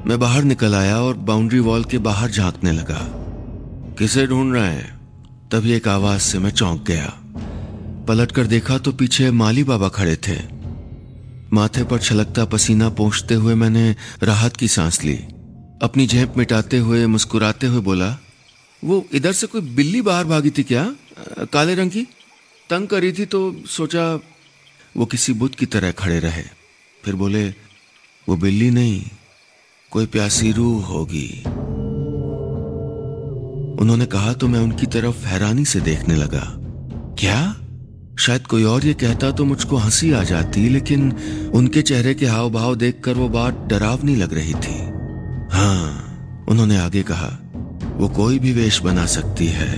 मैं 0.06 0.20
बाहर 0.20 0.42
निकल 0.42 0.74
आया 0.74 0.96
और 0.96 1.16
बाउंड्री 1.16 1.58
वॉल 1.58 1.84
के 1.84 1.98
बाहर 1.98 2.30
झांकने 2.30 2.72
लगा। 2.72 3.00
किसे 3.98 4.26
ढूंढ 4.26 4.54
रहे 4.54 4.66
हैं? 4.66 5.00
तभी 5.52 5.72
एक 5.72 5.88
आवाज़ 5.88 6.20
से 6.20 6.38
मैं 6.38 6.50
चौंक 6.50 6.84
गया। 6.86 7.12
पलट 8.08 8.32
कर 8.32 8.46
देखा 8.46 8.78
तो 8.78 8.92
पीछे 8.92 9.30
माली 9.30 9.64
बाबा 9.64 9.88
खड़े 9.88 10.16
थे। 10.16 10.38
माथे 11.52 11.84
पर 11.84 11.98
छलकता 11.98 12.44
पसीना 12.44 12.88
पहुँचते 12.88 13.34
हुए 13.34 13.54
मैंने 13.54 13.96
राहत 14.22 14.56
की 14.56 14.68
सांस 14.68 15.04
ली। 15.04 15.14
अपनी 15.82 16.06
झेप 16.06 16.34
मिटाते 16.36 16.78
हुए 16.78 17.06
मुस्कुराते 17.06 17.66
हुए 17.66 17.80
बोला 17.80 18.18
वो 18.84 19.04
इधर 19.12 19.32
से 19.32 19.46
कोई 19.46 19.60
बिल्ली 19.74 20.02
बाहर 20.02 20.24
भागी 20.24 20.50
थी 20.50 20.62
क्या? 20.62 20.84
काले 21.52 21.74
रंग 21.74 21.90
की? 21.90 22.02
तंग 22.70 22.86
करी 22.88 23.12
थी 23.12 23.24
तो 23.26 23.40
सोचा 23.68 24.20
वो 24.96 25.06
किसी 25.06 25.32
बुद्ध 25.32 25.54
की 25.54 25.66
तरह 25.66 25.90
खड़े 25.90 26.18
रहे। 26.18 26.42
फिर 27.04 27.14
बोले, 27.14 27.48
वो 28.28 28.36
बिल्ली 28.36 28.70
नहीं, 28.70 29.02
कोई 29.92 30.06
प्यासी 30.06 30.52
रूह 30.52 30.86
होगी। 30.86 31.28
उन्होंने 33.80 34.06
कहा 34.06 34.32
तो 34.32 34.48
मैं 34.48 34.60
उनकी 34.60 34.86
तरफ़ 34.86 35.24
हैरानी 35.26 35.64
से 35.64 35.80
देखने 35.80 36.16
लगा। 36.16 36.44
क्या? 37.18 37.56
शायद 38.18 38.46
कोई 38.46 38.64
और 38.64 38.84
ये 38.86 38.94
कहता 38.94 39.30
तो 39.30 39.44
मुझको 39.44 39.76
हँसी 39.76 40.12
आ 40.12 40.22
जाती, 40.22 40.68
लेकिन 40.68 41.12
उनके 41.54 41.82
चेहरे 41.82 42.14
के 42.14 42.26
हाव 42.26 42.50
भाव 42.50 42.74
देखकर 42.74 43.14
वो 43.14 43.28
बात 43.28 43.66
डरावनी 43.66 44.16
लग 44.16 44.34
रही 44.34 44.54
थी। 44.54 44.78
हाँ 45.56 46.44
उन्होंने 46.48 46.76
आगे 46.76 47.02
कहा 47.02 47.38
वो 47.96 48.08
कोई 48.08 48.38
भी 48.38 48.52
वेश 48.52 48.80
बना 48.82 49.06
सकती 49.06 49.46
है। 49.46 49.72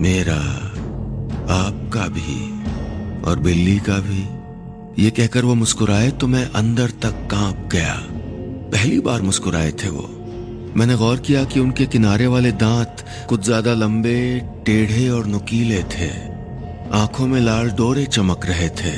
मेरा, 0.00 0.40
आपका 1.54 2.06
भी 2.08 2.36
और 3.22 3.38
बिल्ली 3.38 3.78
का 3.78 3.98
भी। 4.00 4.22
ये 5.02 5.10
कहकर 5.10 5.44
वो 5.44 5.54
मुस्कुराए 5.54 6.10
तो 6.10 6.26
मैं 6.26 6.44
अंदर 6.52 6.90
तक 7.02 7.26
काँप 7.30 7.68
गया। 7.72 7.94
पहली 8.72 9.00
बार 9.00 9.22
मुस्कुराए 9.22 9.72
थे 9.72 9.88
वो। 9.88 10.08
मैंने 10.76 10.96
गौर 10.96 11.18
किया 11.18 11.44
कि 11.44 11.60
उनके 11.60 11.86
किनारे 11.86 12.26
वाले 12.26 12.52
दांत 12.52 13.04
कुछ 13.28 13.44
ज़्यादा 13.44 13.74
लंबे, 13.74 14.40
टेढ़े 14.66 15.08
और 15.08 15.26
नुकीले 15.26 15.82
थे। 15.92 16.10
आँखों 16.92 17.26
में 17.26 17.40
लाल 17.40 17.70
डोरे 17.70 18.04
चमक 18.06 18.46
रहे 18.46 18.68
थे। 18.68 18.96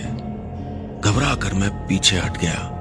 घबरा 1.00 1.34
कर 1.34 1.54
मैं 1.54 1.70
पीछे 1.86 2.16
हट 2.16 2.40
गया। 2.40 2.72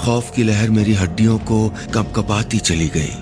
खौफ 0.00 0.32
की 0.36 0.42
लहर 0.42 0.70
मेरी 0.70 0.94
हड्डियों 0.94 1.38
को 1.38 1.68
कपकपाती 1.94 2.58
चली 2.58 2.88
गई। 2.88 3.12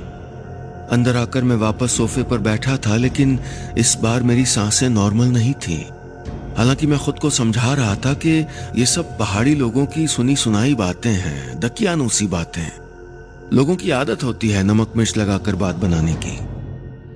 अंदर 0.93 1.17
आकर 1.17 1.45
मैं 1.45 1.57
वापस 1.57 1.93
सोफे 1.93 2.23
पर 2.23 2.39
बैठा 2.39 2.77
था, 2.77 2.97
लेकिन 2.97 3.41
इस 3.79 3.97
बार 4.03 4.23
मेरी 4.23 4.45
साँसें 4.45 4.89
नॉर्मल 4.89 5.27
नहीं 5.27 5.53
थी। 5.53 5.87
हालाँकि 6.57 6.87
मैं 6.87 6.99
खुद 6.99 7.19
को 7.19 7.31
समझा 7.31 7.75
रहा 7.75 7.95
था 7.95 8.13
कि 8.13 8.47
ये 8.77 8.87
सब 8.87 9.19
पहाड़ी 9.19 9.55
लोगों 9.55 9.87
की 9.87 10.07
सुनी 10.07 10.37
सुनाई 10.37 10.75
बातें 10.75 11.13
हैं, 11.13 11.61
दकियानूसी 11.61 12.27
बातें। 12.27 12.73
लोगों 13.53 13.77
की 13.77 13.91
आदत 13.91 14.25
होती 14.25 14.49
है 14.49 14.63
नमक 14.63 14.93
मिर्च 14.97 15.17
लगाकर 15.17 15.55
बात 15.55 15.77
बनाने 15.77 16.15
की। 16.15 16.39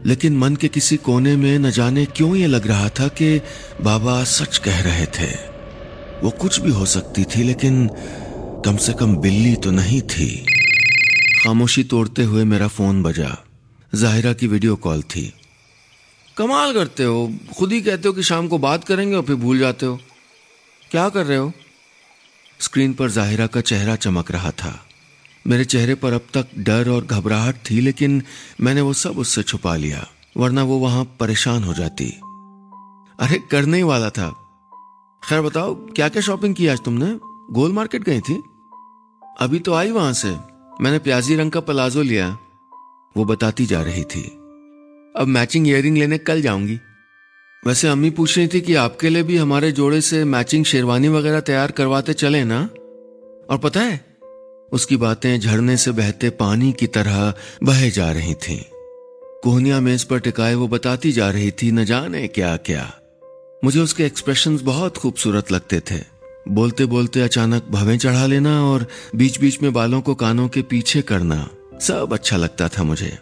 लेकिन 0.08 0.36
मन 0.36 0.56
के 0.56 0.68
किसी 0.68 0.96
कोने 0.96 1.36
में 1.36 1.58
न 1.58 1.70
जाने 1.70 2.04
क्यों 2.04 2.36
ये 2.36 2.46
लग 2.46 2.66
रहा 2.66 2.88
था 2.88 3.08
कि 3.08 3.40
बाबा 3.82 4.24
सच 4.24 4.58
कह 4.58 4.80
रहे 4.80 5.06
थे। 5.06 5.32
वो 6.22 6.30
कुछ 6.30 6.60
भी 6.60 6.70
हो 6.70 6.86
सकती 6.86 7.24
थी, 7.24 7.42
लेकिन 7.42 7.90
कम 8.64 8.76
से 8.76 8.92
कम 8.92 9.16
बिल्ली 9.16 9.56
तो 9.56 9.70
नहीं 9.70 10.02
थी। 10.02 10.46
खामोशी 11.44 11.84
तोड़ते 11.84 12.22
हुए 12.22 12.44
मेरा 12.44 12.68
फ़ोन 12.68 13.02
बजा। 13.02 13.45
जाहिरा 13.94 14.32
की 14.32 14.46
वीडियो 14.46 14.76
कॉल 14.76 15.02
थी। 15.02 15.32
कमाल 16.36 16.74
करते 16.74 17.04
हो। 17.04 17.36
खुद 17.58 17.72
ही 17.72 17.80
कहते 17.80 18.08
हो 18.08 18.14
कि 18.14 18.22
शाम 18.22 18.48
को 18.48 18.58
बात 18.58 18.84
करेंगे 18.84 19.16
और 19.16 19.22
फिर 19.22 19.36
भूल 19.36 19.58
जाते 19.58 19.86
हो। 19.86 20.00
क्या 20.90 21.08
कर 21.08 21.26
रहे 21.26 21.38
हो? 21.38 21.52
स्क्रीन 22.60 22.94
पर 22.94 23.10
जाहिरा 23.10 23.46
का 23.46 23.60
चेहरा 23.60 23.96
चमक 23.96 24.30
रहा 24.30 24.50
था। 24.50 24.86
मेरे 25.46 25.64
चेहरे 25.64 25.94
पर 25.94 26.12
अब 26.12 26.20
तक 26.34 26.46
डर 26.58 26.90
और 26.90 27.04
घबराहट 27.04 27.56
थी, 27.70 27.80
लेकिन 27.80 28.22
मैंने 28.60 28.80
वो 28.80 28.92
सब 28.92 29.18
उससे 29.18 29.42
छुपा 29.42 29.76
लिया, 29.76 30.08
वरना 30.36 30.62
वो 30.62 30.78
वहाँ 30.78 31.04
परेशान 31.04 31.64
हो 31.64 31.74
जाती। 31.74 32.04
अरे, 33.20 33.38
करने 33.50 33.76
ही 33.76 33.82
वाला 33.82 34.10
था। 34.10 34.30
खैर 35.28 35.40
बताओ 35.40 35.74
क्या 35.74 36.08
क्या 36.08 36.22
शॉपिंग 36.22 36.54
की 36.54 36.66
आज 36.66 36.80
तुमने? 36.84 37.18
गोल 37.52 37.72
मार्केट 37.72 38.02
गई 38.02 38.20
थी? 38.20 38.42
अभी 39.40 39.58
तो 39.58 39.74
आई 39.74 39.90
वहाँ 39.90 40.12
से। 40.12 40.36
मैंने 40.80 40.98
प्याजी 40.98 41.36
रंग 41.36 41.50
का 41.50 41.60
प्लाजो 41.60 42.02
लिया। 42.02 42.38
वो 43.16 43.24
बताती 43.24 43.66
जा 43.66 43.82
रही 43.82 44.04
थी। 44.04 44.22
अब 45.16 45.24
मैचिंग 45.26 45.68
इयरिंग 45.68 45.98
लेने 45.98 46.18
कल 46.18 46.42
जाऊँगी। 46.42 46.80
वैसे 47.66 47.88
अम्मी 47.88 48.10
पूछ 48.10 48.38
रही 48.38 48.48
थी 48.48 48.60
कि 48.60 48.74
आपके 48.74 49.08
लिए 49.08 49.22
भी 49.22 49.36
हमारे 49.36 49.72
जोड़े 49.72 50.00
से 50.00 50.24
मैचिंग 50.24 50.64
शेरवानी 50.64 51.08
वगैरह 51.08 51.40
तैयार 51.40 51.70
करवाते 51.70 52.12
चले 52.12 52.44
ना? 52.44 52.68
और 53.50 53.58
पता 53.58 53.80
है, 53.80 54.04
उसकी 54.72 54.96
बातें 54.96 55.40
झरने 55.40 55.76
से 55.76 55.90
बहते 55.90 56.30
पानी 56.30 56.72
की 56.72 56.86
तरह 56.86 57.34
बहे 57.62 57.90
जा 57.90 58.12
रही 58.12 58.34
थीं। 58.34 58.60
कोहनिया 59.42 59.80
मेज 59.80 60.04
पर 60.04 60.18
टिकाए 60.18 60.54
वो 60.54 60.68
बताती 60.68 61.12
जा 61.12 61.30
रही 61.30 61.50
थी, 61.50 61.70
न 61.72 61.84
जाने 61.84 62.28
क्या 62.28 62.56
क्या। 62.56 62.94
मुझे 63.64 63.80
उसके 63.80 64.04
एक्सप्रेशन 64.04 64.58
बहुत 64.62 64.96
खूबसूरत 64.96 65.52
लगते 65.52 65.80
थे। 65.80 66.00
बोलते 66.48 66.86
बोलते 66.86 67.20
अचानक 67.20 67.64
भवें 67.70 67.98
चढ़ा 67.98 68.26
लेना 68.26 68.64
और 68.64 68.86
बीच 69.14 69.40
बीच 69.40 69.62
में 69.62 69.72
बालों 69.72 70.00
को 70.00 70.14
कानों 70.14 70.48
के 70.48 70.62
पीछे 70.62 71.02
करना। 71.02 71.50
सब 71.80 72.12
अच्छा 72.12 72.36
लगता 72.36 72.68
था 72.68 72.82
मुझे। 72.82 73.18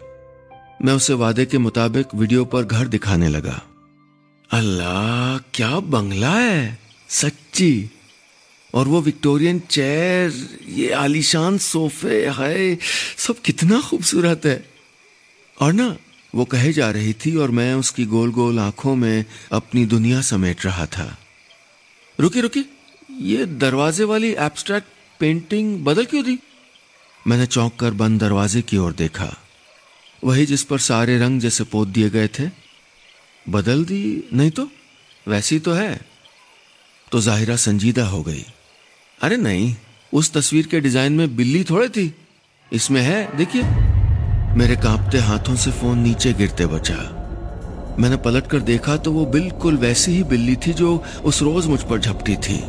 मैं 0.81 0.93
उसे 0.93 1.13
वादे 1.13 1.45
के 1.45 1.57
मुताबिक 1.57 2.05
वीडियो 2.15 2.45
पर 2.45 2.63
घर 2.63 2.87
दिखाने 2.87 3.27
लगा। 3.27 3.61
अल्लाह, 4.51 5.37
क्या 5.53 5.79
बंगला 5.79 6.39
है? 6.39 6.79
सच्ची। 7.09 7.89
और 8.73 8.87
वो 8.87 9.01
विक्टोरियन 9.01 9.59
चेयर, 9.59 10.49
ये 10.67 10.91
आलीशान 10.91 11.57
सोफे 11.57 12.29
है 12.29 12.77
सब 13.17 13.41
कितना 13.41 13.81
खूबसूरत 13.81 14.41
है। 14.45 14.65
और 15.61 15.73
ना, 15.73 15.97
वो 16.35 16.45
कहे 16.45 16.73
जा 16.73 16.91
रही 16.91 17.13
थी 17.13 17.35
और 17.35 17.51
मैं 17.51 17.75
उसकी 17.75 18.05
गोल 18.05 18.31
गोल 18.31 18.59
आँखों 18.59 18.95
में 18.95 19.25
अपनी 19.51 19.85
दुनिया 19.85 20.21
समेट 20.21 20.65
रहा 20.65 20.85
था। 20.85 21.17
रुकी 22.19 22.41
रुकी, 22.41 22.65
ये 23.21 23.45
दरवाजे 23.45 24.03
वाली 24.03 24.31
एब्स्ट्रैक्ट 24.31 24.87
पेंटिंग 25.19 25.83
बदल 25.85 26.05
क्यों 26.05 26.23
दी? 26.23 26.39
मैंने 27.27 27.45
चौंक 27.45 27.75
कर 27.75 27.91
बंद 27.91 28.19
दरवाजे 28.19 28.61
की 28.61 28.77
ओर 28.77 28.93
देखा। 28.93 29.37
वही 30.23 30.45
जिस 30.45 30.63
पर 30.63 30.79
सारे 30.79 31.17
रंग 31.19 31.41
जैसे 31.41 31.63
पोत 31.63 31.87
दिए 31.87 32.09
गए 32.09 32.27
थे। 32.27 32.49
बदल 33.49 33.85
दी, 33.85 34.29
नहीं 34.33 34.51
तो? 34.51 34.69
वैसी 35.27 35.59
तो 35.59 35.73
है। 35.73 36.01
तो 37.11 37.21
जाहिरा 37.21 37.55
संजीदा 37.55 38.05
हो 38.05 38.23
गई। 38.23 38.45
अरे 39.21 39.37
नहीं, 39.37 39.75
उस 40.13 40.33
तस्वीर 40.33 40.67
के 40.67 40.79
डिज़ाइन 40.79 41.13
में 41.13 41.35
बिल्ली 41.35 41.63
थोड़े 41.63 41.89
थी। 41.89 42.15
इसमें 42.73 43.01
है, 43.01 43.37
देखिए। 43.37 43.63
मेरे 44.55 44.75
कांपते 44.75 45.17
हाथों 45.17 45.55
से 45.55 45.71
फ़ोन 45.71 45.99
नीचे 45.99 46.33
गिरते 46.33 46.65
बचा। 46.65 47.21
मैंने 47.99 48.17
पलट 48.17 48.47
कर 48.47 48.59
देखा 48.59 48.97
तो 48.97 49.11
वो 49.11 49.25
बिल्कुल 49.25 49.77
वैसी 49.77 50.11
ही 50.11 50.23
बिल्ली 50.23 50.55
थी 50.55 50.73
जो 50.73 51.05
उस 51.23 51.41
रोज 51.41 51.65
मुझ 51.65 51.81
पर 51.81 51.99
झपटी 51.99 52.35
थी। 52.35 52.59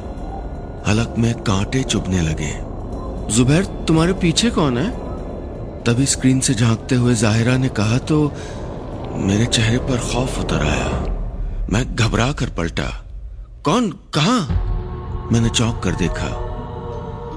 हलक 0.87 1.15
में 1.19 1.35
कांटे 1.35 1.83
चुभने 1.83 2.21
लगे। 2.23 2.66
जुबैर, 3.31 3.65
तुम्हारे 3.65 4.13
पीछे 4.13 4.51
कौन 4.51 4.79
है? 4.79 4.91
तभी 5.85 6.07
स्क्रीन 6.07 6.41
से 6.41 6.55
झांकते 6.55 6.95
हुए 6.95 7.15
जाहिरा 7.15 7.57
ने 7.57 7.69
कहा 7.69 7.99
तो 7.99 8.33
मेरे 9.15 9.47
चेहरे 9.47 9.79
पर 9.79 9.99
खौफ 9.99 10.39
उतर 10.39 10.59
आया। 10.59 10.89
मैं 11.71 11.97
घबरा 11.97 12.33
कर 12.33 12.47
पलटा। 12.47 13.05
कौन? 13.65 13.91
कहा? 13.91 14.39
मैंने 15.33 15.49
चौंक 15.49 15.81
कर 15.83 15.91
देखा। 15.91 16.27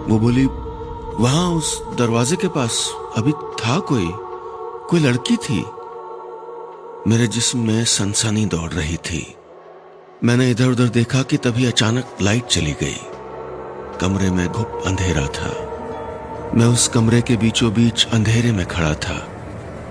वो 0.10 0.20
बोली, 0.20 0.46
वहाँ 1.24 1.52
उस 1.52 1.82
दरवाजे 1.84 2.36
के 2.36 2.48
पास 2.48 2.94
अभी 3.18 3.32
था 3.32 3.80
कोई? 3.80 4.12
कोई 4.90 5.00
लड़की 5.00 5.38
थी? 5.38 5.66
मेरे 7.08 7.28
जिस्म 7.28 7.60
में 7.60 7.86
सनसनी 7.86 8.46
दौड़ 8.46 8.72
रही 8.72 8.98
थी। 8.98 9.36
मैंने 10.24 10.52
इधर 10.52 10.68
उधर 10.68 10.88
देखा 10.88 11.22
कि 11.22 11.38
तभी 11.38 11.66
अचानक 11.66 12.06
लाइट 12.22 12.46
चली 12.46 12.72
गई। 12.72 12.98
कमरे 14.02 14.32
में 14.32 14.48
घुप 14.48 14.82
अंधेरा 14.86 15.28
था। 15.28 15.69
मैं 16.56 16.66
उस 16.66 16.88
कमरे 16.88 17.22
के 17.22 17.36
बीचों 17.38 17.72
बीच 17.74 18.06
अंधेरे 18.06 18.52
में 18.52 18.66
खड़ा 18.66 18.94
था। 18.96 19.18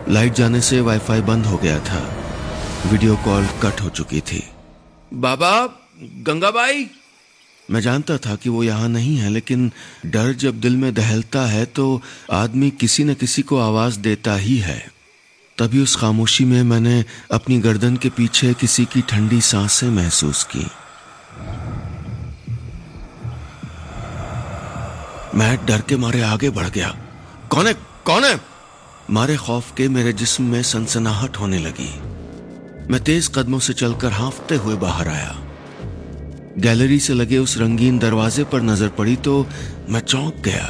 लाइट 0.09 0.33
जाने 0.33 0.61
से 0.61 0.81
वाईफाई 0.81 1.21
बंद 1.21 1.47
हो 1.47 1.57
गया 1.57 1.79
था। 1.81 2.01
वीडियो 2.87 3.17
कॉल 3.17 3.47
कट 3.63 3.81
हो 3.81 3.89
चुकी 3.89 4.21
थी। 4.21 4.43
बाबा 5.15 5.51
गंगाबाई 6.27 6.87
मैं 7.69 7.81
जानता 7.81 8.17
था 8.19 8.35
कि 8.35 8.49
वो 8.49 8.63
यहाँ 8.65 8.89
नहीं 8.89 9.17
है 9.17 9.31
लेकिन 9.31 9.71
डर 10.07 10.33
जब 10.33 10.61
दिल 10.61 10.77
में 10.77 10.93
दहलता 10.95 11.47
है 11.47 11.65
तो 11.67 12.03
आदमी 12.33 12.71
किसी 12.71 13.05
न 13.05 13.15
किसी 13.15 13.43
को 13.43 13.59
आवाज़ 13.59 13.99
देता 13.99 14.35
ही 14.37 14.57
है। 14.59 14.79
तभी 15.59 15.83
उस 15.83 15.97
खामोशी 15.97 16.45
में 16.45 16.63
मैंने 16.63 17.05
अपनी 17.31 17.59
गर्दन 17.61 17.97
के 17.97 18.09
पीछे 18.09 18.53
किसी 18.55 18.85
की 18.85 19.01
ठंडी 19.01 19.41
साँसें 19.41 19.89
महसूस 19.91 20.45
की। 20.45 20.67
मैं 25.35 25.67
डर 25.67 25.81
के 25.81 25.97
मारे 25.97 26.23
आगे 26.23 26.51
बढ़ 26.51 26.69
गया। 26.69 26.89
कौन 27.51 27.67
है? 27.67 27.73
कौन 28.05 28.25
है? 28.25 28.41
मारे 29.11 29.37
खौफ 29.37 29.73
के 29.77 29.89
मेरे 29.89 30.13
जिस्म 30.13 30.45
में 30.45 30.63
सनसनाहट 30.63 31.37
होने 31.37 31.59
लगी। 31.59 31.91
मैं 32.91 33.01
तेज 33.05 33.31
कदमों 33.35 33.59
से 33.59 33.73
चलकर 33.73 34.13
हाफते 34.13 34.57
हुए 34.57 34.77
बाहर 34.77 35.09
आया। 35.09 35.37
गैलरी 36.59 37.01
से 37.01 37.15
लगे 37.15 37.39
उस 37.39 37.57
रंगीन 37.59 37.99
दरवाजे 37.99 38.45
पर 38.45 38.63
नज़र 38.63 38.89
पड़ी 38.89 39.17
तो 39.17 39.47
मैं 39.89 40.01
चौंक 40.01 40.35
गया। 40.35 40.67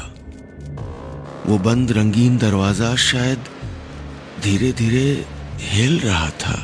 वो 1.46 1.58
बंद 1.58 1.92
रंगीन 1.92 2.38
दरवाज़ा 2.38 2.94
शायद 2.96 3.44
धीरे 4.42 4.72
धीरे 4.72 5.24
हिल 5.60 5.98
रहा 5.98 6.30
था। 6.30 6.54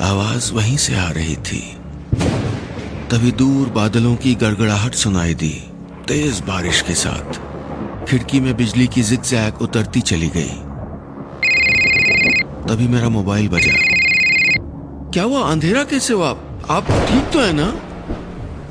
आवाज़ 0.00 0.52
वहीं 0.52 0.76
से 0.76 0.96
आ 0.96 1.08
रही 1.10 1.36
थी। 1.36 1.76
तभी 3.10 3.32
दूर 3.32 3.68
बादलों 3.68 4.16
की 4.16 4.34
गड़गड़ाहट 4.34 4.94
सुनाई 4.94 5.34
दी। 5.34 5.54
तेज 6.08 6.40
बारिश 6.40 6.82
के 6.82 6.94
साथ 6.94 7.40
खिड़की 8.06 8.40
में 8.40 8.56
बिजली 8.56 8.86
की 8.86 9.02
जिग 9.02 9.62
उतरती 9.62 10.00
चली 10.00 10.28
गई। 10.28 10.50
तभी 12.68 12.88
मेरा 12.88 13.08
मोबाइल 13.08 13.48
बजा। 13.48 13.72
क्या 15.10 15.22
हुआ? 15.22 15.40
अंधेरा 15.50 15.84
कैसे 15.84 16.14
हुआ? 16.14 16.28
आप 16.70 16.86
ठीक 16.90 17.30
तो 17.32 17.40
है 17.40 17.52
ना? 17.52 17.74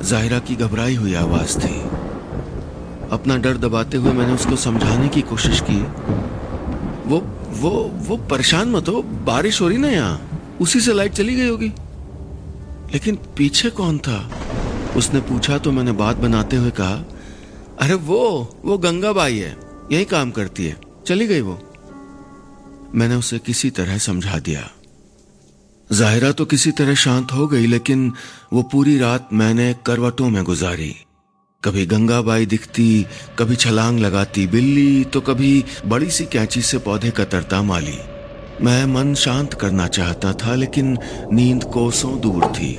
जाहिरा 0.04 0.38
की 0.38 0.54
घबराई 0.54 0.94
हुई 0.94 1.14
आवाज़ 1.14 1.58
थी। 1.58 1.80
अपना 3.12 3.36
डर 3.36 3.56
दबाते 3.56 3.96
हुए 3.96 4.12
मैंने 4.12 4.32
उसको 4.32 4.56
समझाने 4.56 5.08
की 5.08 5.20
कोशिश 5.20 5.62
की। 5.70 5.82
वो 7.06 7.18
वो 7.48 7.90
वो 7.94 8.16
परेशान 8.16 8.68
मत 8.68 8.88
हो, 8.88 9.02
बारिश 9.02 9.60
हो 9.60 9.68
रही 9.68 9.78
ना 9.78 9.88
यहाँ। 9.88 10.40
उसी 10.60 10.80
से 10.80 10.92
लाइट 10.92 11.12
चली 11.12 11.34
गई 11.34 11.48
होगी। 11.48 11.72
लेकिन 12.92 13.18
पीछे 13.36 13.70
कौन 13.70 13.98
था? 13.98 14.30
उसने 14.96 15.20
पूछा 15.20 15.58
तो 15.58 15.72
मैंने 15.72 15.92
बात 15.92 16.16
बनाते 16.16 16.56
हुए 16.56 16.70
कहा 16.70 17.04
अरे 17.80 17.94
वो 17.94 18.56
वो 18.64 18.78
गंगाबाई 18.78 19.38
है, 19.38 19.56
यही 19.92 20.04
काम 20.04 20.30
करती 20.30 20.66
है। 20.66 20.76
चली 21.06 21.26
गई 21.26 21.40
वो। 21.40 21.58
मैंने 22.94 23.14
उसे 23.14 23.38
किसी 23.38 23.70
तरह 23.70 23.98
समझा 23.98 24.38
दिया। 24.38 24.70
जाहिरा 25.92 26.32
तो 26.32 26.44
किसी 26.44 26.70
तरह 26.70 26.94
शांत 26.94 27.32
हो 27.32 27.46
गई, 27.46 27.66
लेकिन 27.66 28.12
वो 28.52 28.62
पूरी 28.62 28.98
रात 28.98 29.28
मैंने 29.32 29.74
करवटों 29.86 30.30
में 30.30 30.44
गुजारी। 30.44 30.94
कभी 31.64 31.86
गंगाबाई 31.86 32.46
दिखती, 32.46 33.06
कभी 33.38 33.56
छलांग 33.56 33.98
लगाती, 33.98 34.46
बिल्ली 34.46 35.04
तो 35.04 35.20
कभी 35.20 35.64
बड़ी 35.86 36.10
सी 36.10 36.24
कैंची 36.24 36.62
से 36.62 36.78
पौधे 36.78 37.10
कतरता 37.10 37.62
माली। 37.62 37.98
मैं 38.62 38.84
मन 38.86 39.14
शांत 39.14 39.54
करना 39.54 39.88
चाहता 39.88 40.32
था, 40.32 40.54
लेकिन 40.54 40.98
नींद 41.32 41.64
कोसों 41.64 42.20
दूर 42.20 42.46
थी। 42.46 42.78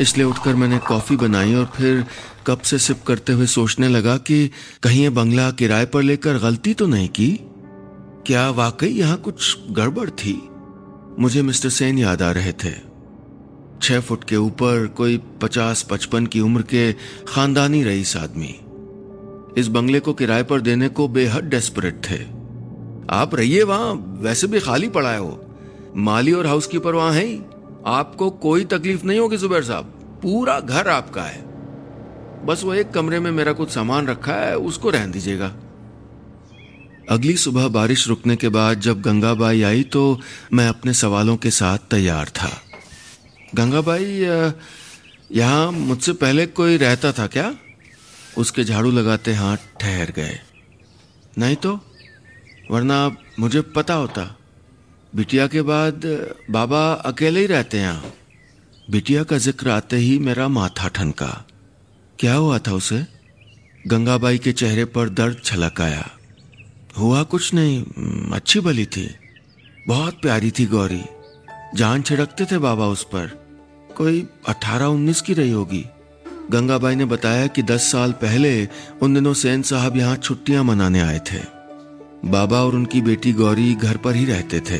इसलिए 0.00 0.26
उठकर 0.26 0.54
मैंने 0.54 0.78
कॉफ़ी 0.78 1.16
बनाई 1.16 1.54
और 1.54 1.72
फिर 1.76 2.04
कप 2.46 2.60
से 2.60 2.78
सिप 2.78 3.02
करते 3.06 3.32
हुए 3.32 3.46
सोचने 3.46 3.88
लगा 3.88 4.16
कि 4.16 4.50
कहीं 4.82 5.02
ये 5.02 5.10
बंगला 5.10 5.50
किराए 5.50 5.86
पर 5.86 6.02
लेकर 6.02 6.38
गलती 6.38 6.74
तो 6.74 6.86
नहीं 6.86 7.08
की? 7.08 7.40
क्या 8.26 8.50
वाकई 8.50 8.88
यहाँ 8.88 9.16
कुछ 9.16 9.58
गड़बड़ 9.70 10.10
थी? 10.10 10.48
मुझे 11.18 11.42
मिस्टर 11.42 11.68
सेन 11.68 11.98
याद 11.98 12.22
आ 12.22 12.30
रहे 12.30 12.52
थे। 12.52 12.94
छह 13.82 14.00
फुट 14.00 14.24
के 14.24 14.36
ऊपर 14.36 14.86
कोई 14.86 15.22
पचास 15.42 15.82
पचपन 15.82 16.26
की 16.26 16.40
उम्र 16.40 16.62
के 16.62 16.92
खानदानी 17.28 17.84
रईस 17.84 18.16
आदमी। 18.16 18.54
इस 19.60 19.68
बंगले 19.68 20.00
को 20.00 20.12
किराए 20.12 20.42
पर 20.42 20.60
देने 20.60 20.88
को 20.88 21.08
बेहद 21.08 21.44
डेस्परेट 21.44 22.02
थे। 22.10 22.20
आप 23.10 23.30
रहिए 23.34 23.62
वहाँ, 23.62 24.16
वैसे 24.20 24.46
भी 24.46 24.60
खाली 24.60 24.88
पड़ा 24.88 25.10
है 25.10 25.20
वो। 25.20 25.58
माली 25.96 26.32
और 26.32 26.46
हाउसकीपर 26.46 26.94
वहाँ 26.94 27.12
है 27.12 27.26
ही। 27.26 27.40
आपको 27.86 28.30
कोई 28.30 28.64
तकलीफ़ 28.64 29.04
नहीं 29.04 29.18
होगी, 29.18 29.36
जुबैर 29.36 29.64
साहब। 29.64 29.84
पूरा 30.22 30.60
घर 30.60 30.88
आपका 30.88 31.22
है। 31.22 31.53
बस 32.44 32.62
वो 32.64 32.74
एक 32.74 32.90
कमरे 32.90 33.18
में 33.20 33.30
मेरा 33.30 33.52
कुछ 33.52 33.70
सामान 33.70 34.06
रखा 34.06 34.34
है, 34.34 34.56
उसको 34.56 34.90
रहन 34.90 35.10
दीजिएगा। 35.10 35.52
अगली 37.10 37.36
सुबह 37.36 37.68
बारिश 37.68 38.06
रुकने 38.08 38.36
के 38.36 38.48
बाद 38.48 38.80
जब 38.80 39.00
गंगाबाई 39.02 39.62
आई 39.62 39.82
तो 39.92 40.20
मैं 40.52 40.68
अपने 40.68 40.92
सवालों 40.94 41.36
के 41.36 41.50
साथ 41.50 41.78
तैयार 41.90 42.28
था। 42.28 42.50
गंगाबाई 43.54 44.04
यहाँ 45.32 45.70
मुझसे 45.72 46.12
पहले 46.14 46.46
कोई 46.48 46.76
रहता 46.76 47.12
था 47.12 47.26
क्या? 47.26 47.54
उसके 48.38 48.64
झाड़ू 48.64 48.90
लगाते 48.90 49.32
हाथ 49.34 49.56
ठहर 49.80 50.10
गए। 50.10 50.38
नहीं 51.38 51.56
तो? 51.56 51.78
वरना 52.70 53.16
मुझे 53.40 53.60
पता 53.72 53.94
होता। 53.94 54.24
बिटिया 55.12 55.46
के 55.46 55.62
बाद 55.62 56.02
बाबा 56.50 56.92
अकेले 57.04 57.40
ही 57.40 57.46
रहते 57.46 57.78
हैं। 57.78 58.14
बिटिया 58.88 59.22
का 59.22 59.38
ज़िक्र 59.38 59.70
आते 59.70 59.96
ही 59.96 60.18
मेरा 60.18 60.48
माथा 60.50 60.88
ठनका। 60.88 61.30
क्या 62.18 62.34
हुआ 62.34 62.58
था 62.58 62.72
उसे? 62.72 63.06
गंगाबाई 63.86 64.38
के 64.38 64.52
चेहरे 64.52 64.84
पर 64.84 65.08
दर्द 65.08 65.40
छलक 65.44 65.80
आया। 65.80 66.10
हुआ 66.98 67.22
कुछ 67.22 67.54
नहीं 67.54 67.84
अच्छी 68.32 68.60
भली 68.60 68.86
थी। 68.86 69.14
बहुत 69.88 70.18
प्यारी 70.22 70.50
थी 70.50 70.66
गौरी। 70.66 71.02
जान 71.74 72.02
छिड़कते 72.02 72.44
थे 72.44 72.58
बाबा 72.58 72.86
उस 72.86 73.04
पर। 73.04 73.26
कोई 73.96 74.26
अठारह 74.48 74.84
उन्नीस 74.84 75.20
की 75.20 75.34
रही 75.34 75.50
होगी। 75.50 75.84
गंगाबाई 76.50 76.94
ने 76.94 77.04
बताया 77.04 77.46
कि 77.46 77.62
दस 77.62 77.92
साल 77.92 78.12
पहले 78.12 78.68
उन 79.02 79.14
दिनों 79.14 79.34
सेन 79.34 79.62
साहब 79.62 79.96
यहाँ 79.96 80.16
छुट्टियाँ 80.16 80.64
मनाने 80.64 81.00
आए 81.00 81.18
थे। 81.18 81.40
बाबा 82.24 82.62
और 82.62 82.74
उनकी 82.74 83.00
बेटी 83.00 83.32
गौरी 83.32 83.74
घर 83.74 83.96
पर 83.96 84.14
ही 84.14 84.24
रहते 84.24 84.60
थे। 84.60 84.78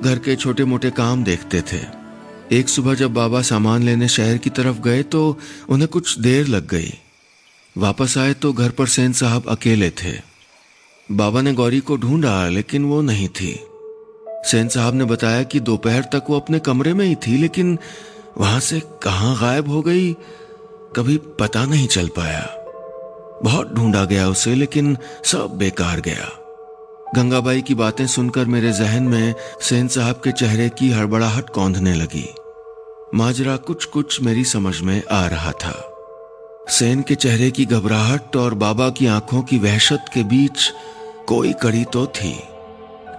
घर 0.00 0.18
के 0.18 0.36
छोटे 0.36 0.64
मोटे 0.64 0.90
काम 0.90 1.24
देखते 1.24 1.62
थे। 1.62 2.05
एक 2.52 2.68
सुबह 2.68 2.94
जब 2.94 3.14
बाबा 3.14 3.42
सामान 3.42 3.82
लेने 3.82 4.08
शहर 4.08 4.38
की 4.38 4.50
तरफ़ 4.50 4.80
गए 4.80 5.02
तो 5.02 5.38
उन्हें 5.68 5.88
कुछ 5.88 6.18
देर 6.18 6.46
लग 6.46 6.66
गई। 6.66 6.92
वापस 7.78 8.18
आए 8.18 8.34
तो 8.34 8.52
घर 8.52 8.70
पर 8.70 8.86
सेन 8.86 9.12
साहब 9.12 9.48
अकेले 9.48 9.90
थे। 9.90 10.12
बाबा 11.12 11.40
ने 11.40 11.52
गौरी 11.52 11.80
को 11.80 11.96
ढूंढा, 11.96 12.48
लेकिन 12.48 12.84
वो 12.84 13.02
नहीं 13.02 13.28
थी। 13.28 13.60
सेन 14.28 14.68
साहब 14.68 14.94
ने 14.94 15.04
बताया 15.04 15.42
कि 15.42 15.60
दोपहर 15.60 16.02
तक 16.02 16.24
वो 16.30 16.36
अपने 16.36 16.58
कमरे 16.58 16.94
में 16.94 17.06
ही 17.06 17.14
थी, 17.14 17.36
लेकिन 17.36 17.78
वहाँ 18.38 18.60
से 18.60 18.80
कहा 18.80 19.34
गायब 19.40 19.68
हो 19.68 19.82
गई, 19.82 20.12
कभी 20.96 21.16
पता 21.16 21.64
नहीं 21.64 21.88
चल 21.88 22.08
पाया। 22.08 22.46
बहुत 23.42 23.74
ढूंढा 23.74 24.04
गया 24.04 24.28
उसे, 24.28 24.54
लेकिन 24.54 24.98
सब 25.24 25.56
बेकार 25.56 26.00
गया। 26.00 26.45
गंगाबाई 27.14 27.62
की 27.62 27.74
बातें 27.74 28.06
सुनकर 28.06 28.44
मेरे 28.44 28.72
जहन 28.72 29.02
में 29.02 29.34
सेन 29.60 29.88
साहब 29.88 30.20
के 30.24 30.32
चेहरे 30.32 30.68
की 30.68 30.90
हड़बड़ाहट 30.90 31.50
कौंधने 31.50 31.94
लगी। 31.94 32.34
माजरा 33.14 33.56
कुछ 33.56 33.84
कुछ 33.84 34.22
मेरी 34.22 34.44
समझ 34.44 34.80
में 34.80 35.02
आ 35.10 35.26
रहा 35.26 35.52
था। 35.52 35.92
सेन 36.68 37.02
के 37.02 37.14
चेहरे 37.14 37.50
की 37.50 37.64
घबराहट 37.64 38.36
और 38.36 38.54
बाबा 38.54 38.88
की 38.88 39.06
आँखों 39.06 39.42
की 39.42 39.58
वहशत 39.58 40.04
के 40.14 40.22
बीच 40.22 40.72
कोई 41.26 41.52
कड़ी 41.52 41.84
तो 41.84 42.06
थी। 42.06 42.40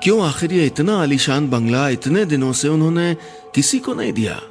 क्यों 0.04 0.28
आखिर 0.28 0.54
ये 0.54 0.66
इतना 0.66 1.02
आलीशान 1.02 1.50
बंगला 1.50 1.90
इतने 1.90 2.26
दिनों 2.26 2.54
से 2.54 2.68
उन्होंने 2.68 3.18
किसी 3.56 3.80
को 3.80 3.94
नहीं 3.94 4.14
दिया? 4.14 4.42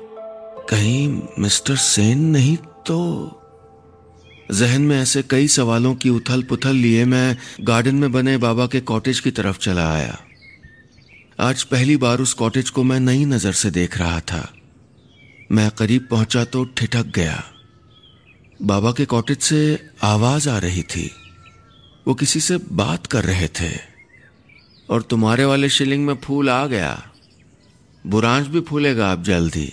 कहीं 0.71 1.23
मिस्टर 1.39 1.77
सेन 1.77 2.19
नहीं 2.19 2.57
तो 2.57 3.27
जहन 4.53 4.83
में 4.83 5.03
ऐसे 5.03 5.23
कई 5.23 5.49
सवालों 5.49 5.95
की 5.95 6.11
उथल 6.11 6.43
पुथल 6.43 6.75
लिए 6.77 7.05
मैं 7.05 7.37
गार्डन 7.61 7.95
में 7.95 8.13
बने 8.13 8.37
बाबा 8.37 8.67
के 8.67 8.81
कॉटेज 8.81 9.21
की 9.21 9.31
तरफ़ 9.31 9.59
चला 9.59 9.93
आया। 9.93 10.19
आज 11.41 11.63
पहली 11.63 11.97
बार 11.97 12.19
उस 12.19 12.35
कॉटेज 12.35 12.71
को 12.71 12.83
मैं 12.83 13.01
नई 13.01 13.25
नज़र 13.25 13.53
से 13.53 13.71
देख 13.71 13.99
रहा 13.99 14.21
था। 14.21 14.53
मैं 15.53 15.71
करीब 15.71 16.09
पहुँचा 16.11 16.45
तो 16.45 16.65
ठिठक 16.65 17.07
गया। 17.07 17.45
बाबा 18.63 18.93
के 18.93 19.05
कॉटेज 19.05 19.39
से 19.39 19.89
आवाज़ 20.03 20.49
आ 20.49 20.59
रही 20.59 20.83
थी। 20.83 21.11
वो 22.07 22.15
किसी 22.15 22.41
से 22.41 22.59
बात 22.73 23.07
कर 23.07 23.25
रहे 23.25 23.49
थे। 23.49 23.77
और 24.91 25.03
तुम्हारे 25.03 25.45
वाले 25.45 25.69
शिलिंग 25.69 26.07
में 26.07 26.15
फूल 26.15 26.51
आ 26.51 26.67
गया। 26.67 27.11
बुरांश 28.07 28.47
भी 28.47 28.61
फूलेगा 28.61 29.13
अब 29.13 29.23
जल्दी। 29.23 29.73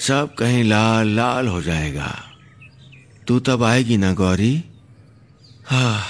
सब 0.00 0.34
कहीं 0.34 0.64
लाल 0.64 1.08
लाल 1.08 1.48
हो 1.48 1.62
जाएगा। 1.62 2.32
तू 3.28 3.38
तब 3.38 3.62
आएगी 3.62 3.96
ना, 3.96 4.12
गौरी? 4.12 4.64
हा, 5.66 6.02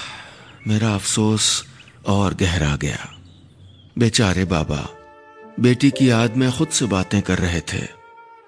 मेरा 0.67 0.95
अफसोस 0.95 1.65
और 2.07 2.33
गहरा 2.33 2.75
गया। 2.75 3.15
बेचारे 3.97 4.45
बाबा, 4.45 4.89
बेटी 5.59 5.91
की 5.91 6.09
याद 6.09 6.37
में 6.37 6.51
खुद 6.51 6.67
से 6.67 6.85
बातें 6.85 7.21
कर 7.21 7.37
रहे 7.37 7.61
थे। 7.61 7.87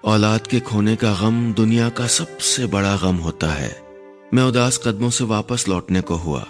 औलाद 0.04 0.46
के 0.46 0.60
खोने 0.60 0.96
का 0.96 1.14
गम 1.14 1.54
दुनिया 1.54 1.88
का 1.88 2.06
सबसे 2.06 2.66
बड़ा 2.66 2.96
गम 2.96 3.16
होता 3.16 3.46
है। 3.46 3.82
मैं 4.34 4.42
उदास 4.42 4.80
कदमों 4.84 5.10
से 5.10 5.24
वापस 5.24 5.68
लौटने 5.68 6.00
को 6.00 6.14
हुआ। 6.14 6.46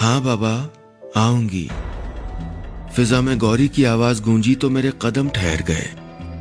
हाँ 0.00 0.22
बाबा, 0.22 0.70
आऊँगी। 1.16 1.70
फिजा 2.96 3.20
में 3.20 3.38
गौरी 3.38 3.68
की 3.68 3.84
आवाज़ 3.84 4.22
गूंजी 4.22 4.54
तो 4.54 4.70
मेरे 4.70 4.92
कदम 5.02 5.28
ठहर 5.28 5.62
गए। 5.62 5.90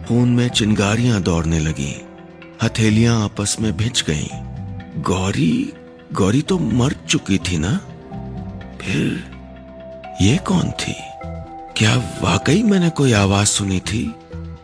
खून 0.07 0.29
में 0.29 0.49
चिंगारियाँ 0.49 1.21
दौड़ने 1.21 1.59
लगी। 1.59 2.01
हथेलियाँ 2.63 3.23
आपस 3.23 3.57
में 3.59 3.77
भिज 3.77 4.03
गईं। 4.07 4.48
गौरी 4.99 5.73
गौरी 6.13 6.41
तो 6.41 6.59
मर 6.59 6.95
चुकी 7.09 7.37
थी 7.37 7.57
ना? 7.57 7.77
फिर 8.81 9.31
ये 10.21 10.37
कौन 10.37 10.71
थी? 10.71 10.95
क्या 11.77 11.95
वाकई 11.95 12.63
मैंने 12.63 12.89
कोई 12.89 13.13
आवाज़ 13.13 13.47
सुनी 13.47 13.79
थी? 13.79 14.15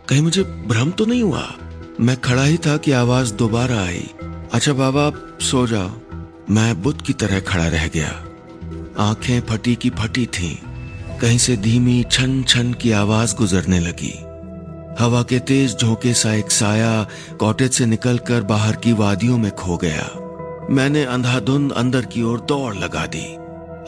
कहीं 0.10 0.22
मुझे 0.22 0.44
भ्रम 0.44 0.92
तो 0.92 1.06
नहीं 1.06 1.24
हुआ? 1.24 1.54
मैं 2.00 2.22
खड़ा 2.22 2.44
ही 2.44 2.58
था 2.58 2.78
कि 2.78 2.92
आवाज़ 2.92 3.34
दोबारा 3.34 3.84
आई। 3.84 4.10
अच्छा 4.54 4.74
बाबा, 4.74 5.08
आप 5.08 5.38
सो 5.42 5.68
जाओ। 5.68 5.92
मैं 6.50 6.82
बुद्ध 6.82 7.02
की 7.02 7.14
तरह 7.14 7.40
खड़ा 7.40 7.68
रह 7.68 7.88
गया। 7.88 8.26
आँखें 9.00 9.42
फटी 9.42 9.76
की 9.76 9.90
फटी 9.90 10.26
थीं। 10.26 10.56
कहीं 11.20 11.38
से 11.38 11.58
धीमी 11.58 12.06
छन 12.12 12.44
छन 12.44 12.74
की 12.74 12.92
आवाज़ 12.92 13.36
गुजरने 13.36 13.80
लगी। 13.80 14.20
हवा 15.04 15.24
के 15.24 15.40
तेज 15.40 15.78
झोंके 15.82 16.14
सा 16.14 16.34
एक 16.34 16.52
साया 16.52 17.08
कॉटेज 17.40 17.74
से 17.74 17.86
निकलकर 17.86 18.42
बाहर 18.42 18.76
की 18.76 18.94
वादियों 18.94 19.38
में 19.38 19.52
खो 19.52 19.78
गया। 19.78 20.25
मैंने 20.70 21.04
अंधाधुंध 21.04 21.72
अंदर 21.72 22.06
की 22.06 22.24
ओर 22.24 22.40
दौड़ 22.40 22.76
लगा 22.76 23.06
दी। 23.06 23.36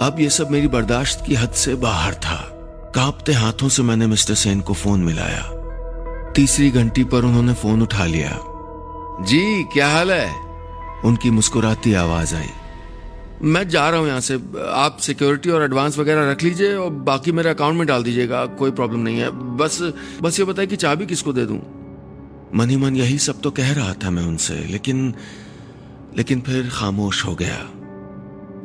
अब 0.06 0.16
यह 0.20 0.30
सब 0.30 0.52
मेरी 0.52 0.68
बर्दाश्त 0.68 1.24
की 1.28 1.36
हद 1.36 1.52
से 1.52 1.76
बाहर 1.76 2.14
था। 2.14 2.36
कांपते 2.96 3.34
हाथों 3.34 3.70
से 3.70 3.84
मैंने 3.84 4.08
मिस्टर 4.08 4.34
सेन 4.34 4.62
को 4.62 4.74
फ़ोन 4.74 5.00
मिलाया। 5.00 5.44
तीसरी 6.36 6.72
घंटी 6.72 7.04
पर 7.04 7.26
उन्होंने 7.26 7.54
फ़ोन 7.54 7.82
उठा 7.82 8.06
लिया। 8.06 8.40
जी, 9.22 9.64
क्या 9.64 9.90
हाल 9.90 10.12
है? 10.12 10.36
उनकी 11.06 11.30
मुस्कुराती 11.30 11.94
आवाज़ 11.94 12.36
आई। 12.36 12.48
मैं 13.42 13.70
जा 13.70 13.90
रहा 13.90 14.00
हूँ 14.00 14.08
यहाँ 14.08 14.20
से। 14.20 14.36
आप 14.70 14.98
सिक्योरिटी 14.98 15.50
और 15.50 15.64
एडवांस 15.64 15.98
वगैरह 15.98 16.32
रख 16.32 16.44
लीजिए 16.44 16.76
और 16.76 16.90
बाकी 16.90 17.32
मेरे 17.32 17.50
अकाउंट 17.50 17.78
में 17.78 17.88
डाल 17.88 18.04
दीजिएगा। 18.04 18.46
कोई 18.46 18.72
प्रॉब्लम 18.72 19.00
नहीं 19.00 19.18
है। 19.18 19.58
बस 19.58 19.94
बस 20.22 20.40
ये 20.40 20.46
बताए 20.46 20.68
कि 20.68 20.76
चाबी 20.76 21.06
किसको 21.06 21.34
दे 21.34 21.46
दूँ? 21.46 21.60
मन 22.56 22.76
मन 22.76 22.96
यही 22.96 23.18
सब 23.18 23.42
तो 23.42 23.52
कह 23.52 23.74
रहा 23.74 23.94
था 23.94 24.10
मैं 24.10 24.24
उनसे, 24.24 24.56
लेकिन 24.56 25.14
लेकिन 26.16 26.42
फिर 26.42 26.70
खामोश 26.70 27.26
हो 27.26 27.36
गया। 27.36 27.58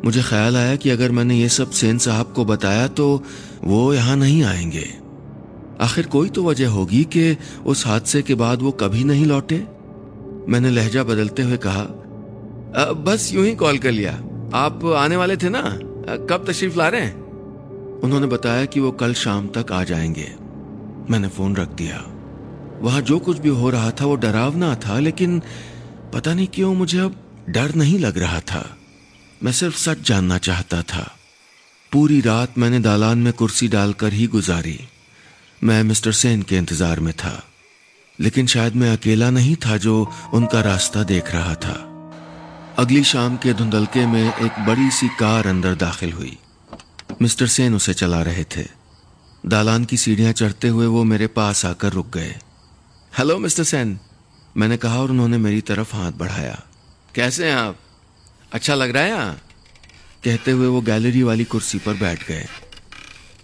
मुझे 0.04 0.22
ख्याल 0.22 0.56
आया 0.56 0.76
कि 0.76 0.90
अगर 0.90 1.10
मैंने 1.10 1.36
ये 1.36 1.48
सब 1.48 1.70
सेन 1.70 1.98
साहब 1.98 2.32
को 2.36 2.44
बताया 2.44 2.86
तो 2.88 3.22
वो 3.64 3.94
यहाँ 3.94 4.16
नहीं 4.16 4.42
आएँगे। 4.44 4.86
आखिर 5.80 6.06
कोई 6.06 6.28
तो 6.28 6.44
वजह 6.44 6.68
होगी 6.68 7.04
कि 7.04 7.36
उस 7.66 7.86
हादसे 7.86 8.22
के 8.22 8.34
बाद 8.34 8.62
वो 8.62 8.70
कभी 8.72 9.04
नहीं 9.04 9.26
लौटे? 9.26 9.66
मैंने 10.48 10.70
लहजा 10.70 11.04
बदलते 11.04 11.42
हुए 11.42 11.56
कहा 11.56 11.82
अ, 12.76 12.92
बस 12.92 13.30
यूँ 13.34 13.44
ही 13.46 13.54
कॉल 13.54 13.78
कर 13.78 13.90
लिया। 13.90 14.12
आप 14.54 14.84
आने 14.96 15.16
वाले 15.16 15.36
थे 15.36 15.48
ना? 15.48 15.60
कब 16.30 16.44
तशरीफ़ 16.48 16.78
ला 16.78 16.88
रहे 16.88 17.00
हैं? 17.00 17.20
उन्होंने 18.00 18.26
बताया 18.26 18.64
कि 18.64 18.80
वो 18.80 18.90
कल 18.92 19.14
शाम 19.14 19.48
तक 19.48 19.72
आ 19.72 19.84
जाएँगे। 19.84 20.28
मैंने 21.10 21.28
फ़ोन 21.28 21.56
रख 21.56 21.68
दिया। 21.68 22.04
वहाँ 22.82 23.00
जो 23.00 23.18
कुछ 23.18 23.38
भी 23.38 23.48
हो 23.48 23.70
रहा 23.70 23.90
था 23.90 24.06
वो 24.06 24.16
डरावना 24.16 24.74
था 24.74 24.98
लेकिन 24.98 25.42
पता 26.14 26.34
नहीं 26.34 26.46
क्यों 26.46 26.74
मुझे 26.74 26.98
अब 26.98 27.14
डर 27.48 27.74
नहीं 27.74 27.98
लग 27.98 28.18
रहा 28.18 28.40
था। 28.40 28.76
मैं 29.42 29.52
सिर्फ़ 29.52 29.76
सच 29.76 30.00
जानना 30.00 30.38
चाहता 30.38 30.82
था। 30.82 31.16
पूरी 31.92 32.20
रात 32.20 32.58
मैंने 32.58 32.80
दालान 32.80 33.18
में 33.18 33.32
कुर्सी 33.32 33.68
डालकर 33.68 34.12
ही 34.12 34.26
गुजारी। 34.26 34.80
मैं 35.64 35.82
मिस्टर 35.82 36.12
सेन 36.12 36.42
के 36.42 36.56
इंतज़ार 36.56 37.00
में 37.00 37.14
था। 37.14 37.44
लेकिन 38.20 38.46
शायद 38.46 38.76
मैं 38.76 38.92
अकेला 38.92 39.30
नहीं 39.30 39.56
था 39.56 39.76
जो 39.76 40.12
उनका 40.34 40.60
रास्ता 40.60 41.02
देख 41.02 41.32
रहा 41.32 41.54
था। 41.54 41.88
अगली 42.78 43.04
शाम 43.04 43.36
के 43.36 43.54
धुंधलके 43.54 44.06
में 44.06 44.34
एक 44.34 44.66
बड़ी 44.66 44.90
सी 44.90 45.08
कार 45.08 45.46
अंदर 45.46 45.74
दाखिल 45.74 46.12
हुई। 46.12 46.38
मिस्टर 47.22 47.46
सेन 47.46 47.74
उसे 47.74 47.94
चला 47.94 48.22
रहे 48.22 48.44
थे। 48.44 48.66
दालान 49.46 49.84
की 49.84 49.96
सीढ़ियाँ 49.96 50.32
चढ़ते 50.32 50.68
हुए 50.68 50.86
वो 50.86 51.04
मेरे 51.04 51.26
पास 51.26 51.64
आकर 51.64 51.92
रुक 51.92 52.10
गए। 52.14 52.36
हेलो, 53.18 53.38
मिस्टर 53.38 53.64
सेन, 53.64 53.98
मैंने 54.56 54.76
कहा 54.76 54.98
और 54.98 55.10
उन्होंने 55.10 55.38
मेरी 55.38 55.60
तरफ़ 55.60 55.96
हाथ 55.96 56.12
बढ़ाया। 56.12 56.62
कैसे 57.14 57.46
हैं 57.46 57.56
आप? 57.56 57.78
अच्छा 58.52 58.74
लग 58.74 58.90
रहा 58.90 59.02
है 59.02 59.08
यहाँ? 59.08 59.40
कहते 60.24 60.50
हुए 60.50 60.66
वो 60.66 60.80
गैलरी 60.80 61.22
वाली 61.22 61.44
कुर्सी 61.44 61.78
पर 61.78 61.94
बैठ 61.94 62.28
गए। 62.28 62.46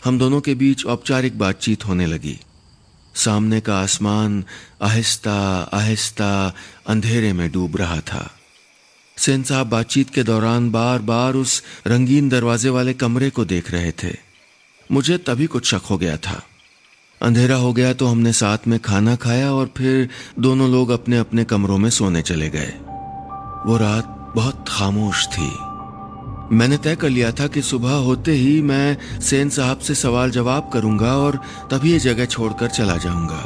हम 0.04 0.18
दोनों 0.18 0.40
के 0.40 0.54
बीच 0.54 0.86
औपचारिक 0.86 1.38
बातचीत 1.38 1.86
होने 1.86 2.06
लगी। 2.06 2.40
सामने 3.14 3.60
का 3.60 3.78
आसमान 3.78 4.44
आहिस्ता 4.82 5.70
आहिस्ता 5.72 6.54
अंधेरे 6.86 7.32
में 7.32 7.52
डूब 7.52 7.76
रहा 7.76 8.00
था। 8.00 8.30
सेन 9.16 9.42
साहब 9.42 9.66
बातचीत 9.66 10.10
के 10.10 10.22
दौरान 10.22 10.70
बार 10.70 10.98
बार 10.98 11.34
उस 11.34 11.62
रंगीन 11.86 12.28
दरवाजे 12.28 12.68
वाले 12.68 12.94
कमरे 12.94 13.30
को 13.30 13.44
देख 13.44 13.70
रहे 13.70 13.92
थे। 13.92 14.16
मुझे 14.92 15.18
तभी 15.18 15.46
कुछ 15.46 15.66
शक 15.66 15.82
हो 15.90 15.98
गया 15.98 16.16
था। 16.16 16.42
अंधेरा 17.22 17.56
हो 17.56 17.72
गया 17.72 17.92
तो 17.92 18.06
हमने 18.06 18.32
साथ 18.32 18.58
में 18.66 18.80
खाना 18.80 19.16
खाया 19.16 19.52
और 19.52 19.70
फिर 19.76 20.08
दोनों 20.38 20.70
लोग 20.70 20.90
अपने 20.90 21.18
अपने 21.18 21.44
कमरों 21.44 21.78
में 21.78 21.90
सोने 21.90 22.22
चले 22.22 22.50
गए। 22.50 22.74
वो 23.66 23.76
रात 23.76 24.32
बहुत 24.36 24.64
खामोश 24.68 25.26
थी। 25.26 25.50
मैंने 26.56 26.76
तय 26.76 26.96
कर 26.96 27.08
लिया 27.08 27.30
था 27.32 27.46
कि 27.46 27.62
सुबह 27.62 27.92
होते 27.92 28.32
ही 28.32 28.60
मैं 28.62 29.20
सेन 29.20 29.48
साहब 29.48 29.78
से 29.78 29.94
सवाल 29.94 30.30
जवाब 30.30 30.70
करूँगा 30.72 31.16
और 31.16 31.40
तभी 31.70 31.92
ये 31.92 31.98
जगह 31.98 32.24
छोड़कर 32.24 32.68
चला 32.68 32.96
जाऊँगा। 32.96 33.42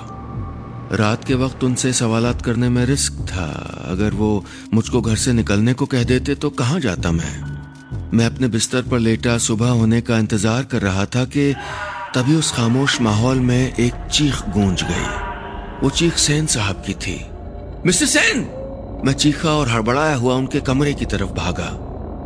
रात 0.92 1.24
के 1.24 1.34
वक्त 1.34 1.64
उनसे 1.64 1.92
सवालात 1.92 2.42
करने 2.42 2.68
में 2.68 2.84
रिस्क 2.86 3.12
था। 3.12 3.46
अगर 3.88 4.14
वो 4.14 4.44
मुझको 4.74 5.00
घर 5.00 5.16
से 5.16 5.32
निकलने 5.32 5.74
को 5.74 5.86
कह 5.86 6.04
देते 6.04 6.34
तो 6.34 6.50
कहाँ 6.50 6.80
जाता 6.80 7.12
मैं? 7.12 7.52
मैं 8.14 8.26
अपने 8.26 8.48
बिस्तर 8.48 8.82
पर 8.82 8.98
लेटा 8.98 9.38
सुबह 9.38 9.70
होने 9.70 10.00
का 10.00 10.18
इंतज़ार 10.18 10.64
कर 10.64 10.82
रहा 10.82 11.04
था 11.06 11.24
कि 11.24 11.54
तभी 12.14 12.34
उस 12.36 12.52
खामोश 12.52 13.00
माहौल 13.00 13.40
में 13.40 13.74
एक 13.74 14.08
चीख 14.12 14.48
गूंज 14.48 14.82
गई। 14.82 15.80
वो 15.82 15.90
चीख 15.90 16.16
सेन 16.18 16.46
साहब 16.46 16.82
की 16.86 16.94
थी। 16.94 17.20
मिस्टर 17.86 18.06
सेन! 18.06 18.61
मैं 19.04 19.12
चीखा 19.12 19.50
और 19.50 19.68
हड़बड़ाया 19.68 20.14
हुआ 20.16 20.34
उनके 20.34 20.60
कमरे 20.60 20.92
की 20.94 21.04
तरफ़ 21.04 21.30
भागा, 21.34 21.70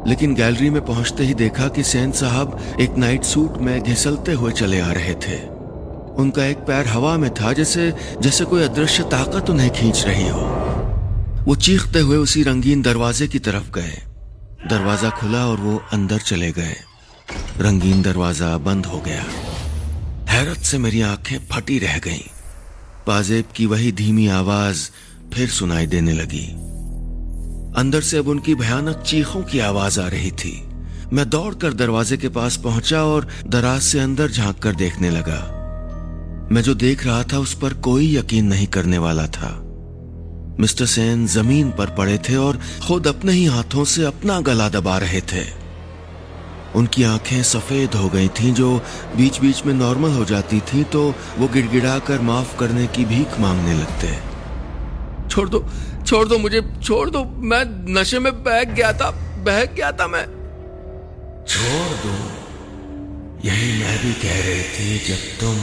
लेकिन 0.07 0.35
गैलरी 0.35 0.71
में 0.71 0.85
पहुँचते 0.85 1.25
ही 1.25 1.35
देखा 1.35 1.69
कि 1.69 1.83
सेन 1.83 2.11
साहब 2.13 2.59
एक 2.81 2.97
नाइट 2.97 3.25
सूट 3.25 3.57
में 3.59 3.83
घिसलते 3.83 4.33
हुए 4.33 4.53
चले 4.53 4.81
आ 4.81 4.91
रहे 4.93 5.15
थे। 5.17 5.39
उनका 6.17 6.45
एक 6.45 6.59
पैर 6.67 6.87
हवा 6.87 7.17
में 7.17 7.29
था 7.35 7.53
जैसे 7.53 7.93
जैसे 8.23 8.45
कोई 8.45 8.63
अदृश्य 8.63 9.03
ताकत 9.03 9.51
उन्हें 9.51 9.71
खींच 9.71 10.05
रही 10.07 10.29
हो। 10.29 10.41
वो 11.47 11.55
चीखते 11.57 12.01
हुए 12.01 12.17
उसी 12.17 12.43
रंगीन 12.43 12.83
दरवाजे 12.83 13.27
की 13.29 13.39
तरफ़ 13.39 13.71
गए। 13.71 13.99
दरवाज़ा 14.69 15.11
खुला 15.11 15.47
और 15.47 15.61
वो 15.61 15.81
अंदर 15.93 16.19
चले 16.21 16.53
गए। 16.53 16.77
रंगीन 17.61 18.03
दरवाज़ा 18.03 18.57
बंद 18.59 18.87
हो 18.87 19.01
गया। 19.01 19.25
हैरत 20.29 20.59
से 20.59 20.79
मेरी 20.79 21.01
आँखें 21.03 21.39
फटी 21.53 21.79
रह 21.79 21.99
गईं। 21.99 22.25
पाजेब 23.07 23.45
की 23.57 23.67
वही 23.67 23.93
धीमी 23.95 24.27
आवाज़ 24.29 24.89
फिर 25.35 25.49
सुनाई 25.49 25.87
देने 25.87 26.13
लगी। 26.13 26.47
अंदर 27.77 28.01
से 28.01 28.19
अब 28.19 28.29
उनकी 28.29 28.55
भयानक 28.55 29.03
चीखों 29.07 29.43
की 29.43 29.59
आवाज़ 29.59 30.01
आ 30.01 30.07
रही 30.09 30.31
थी। 30.31 30.63
मैं 31.13 31.29
दौड़कर 31.31 31.73
दरवाजे 31.73 32.17
के 32.17 32.29
पास 32.29 32.57
पहुँचा 32.57 33.03
और 33.05 33.29
दराज 33.47 33.83
से 33.83 34.01
अंदर 34.01 34.31
झाँक 34.31 34.59
कर 34.59 34.75
देखने 34.75 35.11
लगा। 35.11 35.39
मैं 36.53 36.63
जो 36.63 36.75
देख 36.75 37.07
रहा 37.07 37.23
था 37.23 37.39
उस 37.39 37.55
पर 37.55 37.75
कोई 37.75 38.17
यकीन 38.17 38.47
नहीं 38.47 38.67
करने 38.67 38.99
वाला 38.99 39.27
था। 39.27 39.51
मिस्टर 40.61 40.87
सेन 40.87 41.27
ज़मीन 41.27 41.71
पर 41.71 41.91
पड़े 41.91 42.19
थे 42.19 42.37
और 42.37 42.61
खुद 42.87 43.07
अपने 43.07 43.33
ही 43.33 43.45
हाथों 43.45 43.85
से 43.85 44.05
अपना 44.05 44.41
गला 44.41 44.69
दबा 44.69 44.99
रहे 44.99 45.21
थे। 45.21 45.45
उनकी 46.75 47.03
आँखें 47.03 47.43
सफ़ेद 47.43 47.95
हो 47.95 48.09
गई 48.09 48.29
थीं, 48.29 48.55
जो 48.55 48.83
बीच 49.17 49.41
बीच 49.41 49.65
में 49.67 49.75
नॉर्मल 49.75 50.11
हो 50.11 50.25
जाती 50.25 50.61
थीं 50.61 50.85
तो 50.85 51.15
वो 51.39 51.49
गिड़गिड़ाकर 51.49 52.21
माफ़ 52.21 52.59
करने 52.59 52.87
की 52.87 53.05
भीख 53.05 53.41
मांगने 53.41 53.75
लगते। 53.75 54.36
छोड़ 55.37 55.49
दो 55.49 55.67
छोड़ 56.07 56.29
दो 56.29 56.39
मुझे 56.39 56.63
छोड़ 56.85 57.11
दो। 57.11 57.25
मैं 57.25 57.95
नशे 57.95 58.19
में 58.19 58.45
बहक 58.45 58.67
गया 58.67 58.93
था 58.93 59.11
बहक 59.39 59.73
गया 59.73 59.93
था 59.93 60.07
मैं। 60.07 60.25
छोड़ 61.49 61.97
दो। 62.07 62.13
यही 63.49 63.79
मैं 63.79 64.07
भी 64.07 64.13
कह 64.13 64.47
रही 64.47 64.63
थी 64.63 65.09
जब 65.09 65.41
तुम 65.41 65.57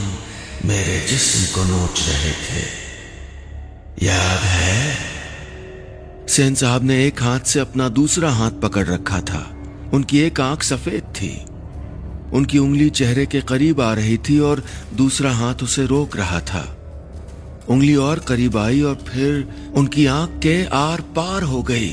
मेरे 0.68 1.00
जिस्म 1.00 1.54
को 1.54 1.68
नोच 1.68 2.08
रहे 2.08 2.32
थे। 2.32 2.66
याद 4.06 4.40
है? 4.40 4.96
सेन 6.28 6.54
साहब 6.54 6.84
ने 6.84 7.06
एक 7.06 7.22
हाथ 7.22 7.40
से 7.40 7.60
अपना 7.60 7.88
दूसरा 7.88 8.30
हाथ 8.30 8.50
पकड़ 8.50 8.86
रखा 8.86 9.20
था। 9.20 9.62
उनकी 9.92 10.18
एक 10.18 10.40
आँख 10.40 10.62
सफ़ेद 10.62 11.02
थी। 11.02 11.44
उनकी 12.32 12.58
उंगली 12.58 12.90
चेहरे 12.90 13.26
के 13.26 13.40
करीब 13.40 13.80
आ 13.80 13.94
रही 13.94 14.18
थी 14.18 14.38
और 14.38 14.64
दूसरा 14.94 15.32
हाथ 15.32 15.54
उसे 15.62 15.86
रोक 15.86 16.16
रहा 16.16 16.40
था। 16.40 16.83
उंगली 17.68 17.96
और 17.96 18.18
करीब 18.18 18.56
आई 18.56 18.82
और 18.82 18.94
फिर 18.94 19.54
उनकी 19.74 20.06
आँख 20.06 20.30
के 20.30 20.64
आर 20.64 21.00
पार 21.00 21.42
हो 21.42 21.62
गई। 21.62 21.90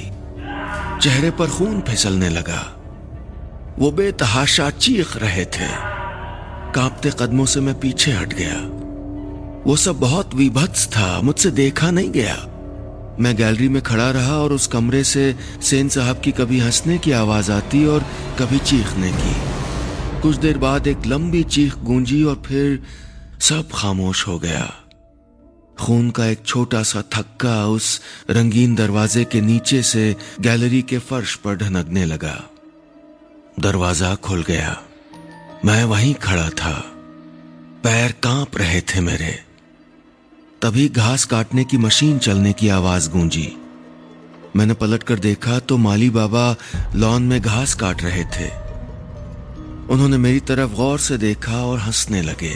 चेहरे 1.01 1.31
पर 1.31 1.47
खून 1.47 1.81
फिसलने 1.81 2.29
लगा। 2.29 2.77
वो 3.79 3.91
बेतहाशा 3.91 4.69
चीख 4.69 5.17
रहे 5.17 5.45
थे। 5.45 5.91
कांपते 6.75 7.11
कदमों 7.19 7.45
से 7.45 7.59
मैं 7.59 7.79
पीछे 7.79 8.11
हट 8.11 8.33
गया। 8.33 8.81
वो 9.65 9.75
सब 9.75 9.99
बहुत 9.99 10.35
विभत्स 10.35 10.87
था, 10.87 11.21
मुझसे 11.21 11.51
देखा 11.51 11.91
नहीं 11.91 12.11
गया। 12.11 12.47
मैं 13.19 13.35
गैलरी 13.35 13.69
में 13.69 13.81
खड़ा 13.81 14.11
रहा 14.11 14.37
और 14.37 14.53
उस 14.53 14.67
कमरे 14.67 15.03
से 15.03 15.35
सेन 15.61 15.89
साहब 15.89 16.19
की 16.19 16.31
कभी 16.31 16.59
हंसने 16.59 16.97
की 16.97 17.11
आवाज़ 17.11 17.51
आती 17.51 17.85
और 17.85 18.05
कभी 18.39 18.59
चीखने 18.59 19.11
की। 19.11 19.35
कुछ 20.21 20.35
देर 20.35 20.57
बाद 20.57 20.87
एक 20.87 21.05
लंबी 21.05 21.43
चीख 21.43 21.77
गूंजी 21.77 22.23
और 22.23 22.43
फिर 22.45 22.83
सब 23.39 23.67
खामोश 23.75 24.27
हो 24.27 24.39
गया। 24.39 24.73
खून 25.81 26.09
का 26.09 26.25
एक 26.25 26.45
छोटा 26.45 26.83
सा 26.83 27.01
थक्का 27.01 27.65
उस 27.65 28.01
रंगीन 28.29 28.75
दरवाजे 28.75 29.25
के 29.25 29.41
नीचे 29.41 29.81
से 29.83 30.15
गैलरी 30.41 30.81
के 30.81 30.97
फर्श 30.97 31.35
पर 31.35 31.55
ढनकने 31.55 32.05
लगा। 32.05 32.43
दरवाज़ा 33.59 34.15
खुल 34.15 34.43
गया। 34.43 34.81
मैं 35.65 35.83
वहीं 35.83 36.13
खड़ा 36.13 36.49
था। 36.49 36.73
पैर 37.83 38.11
काँप 38.11 38.57
रहे 38.57 38.81
थे 38.81 38.99
मेरे। 38.99 39.39
तभी 40.61 40.89
घास 40.89 41.25
काटने 41.25 41.63
की 41.63 41.77
मशीन 41.77 42.19
चलने 42.19 42.53
की 42.53 42.69
आवाज़ 42.69 43.09
गूंजी। 43.09 43.57
मैंने 44.55 44.73
पलटकर 44.73 45.19
देखा 45.19 45.59
तो 45.59 45.77
माली 45.77 46.09
बाबा 46.09 46.55
लॉन 46.95 47.23
में 47.23 47.41
घास 47.41 47.73
काट 47.73 48.03
रहे 48.03 48.23
थे। 48.23 48.70
उन्होंने 49.89 50.17
मेरी 50.17 50.39
तरफ़ 50.39 50.71
गौर 50.71 50.99
से 50.99 51.17
देखा 51.17 51.65
और 51.65 51.79
हंसने 51.79 52.21
लगे। 52.21 52.55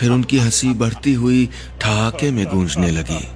फिर 0.00 0.10
उनकी 0.10 0.38
हँसी 0.38 0.70
बढ़ती 0.70 1.14
हुई 1.14 1.48
ठहाके 1.80 2.30
में 2.30 2.46
गूंजने 2.46 2.90
लगी। 2.90 3.28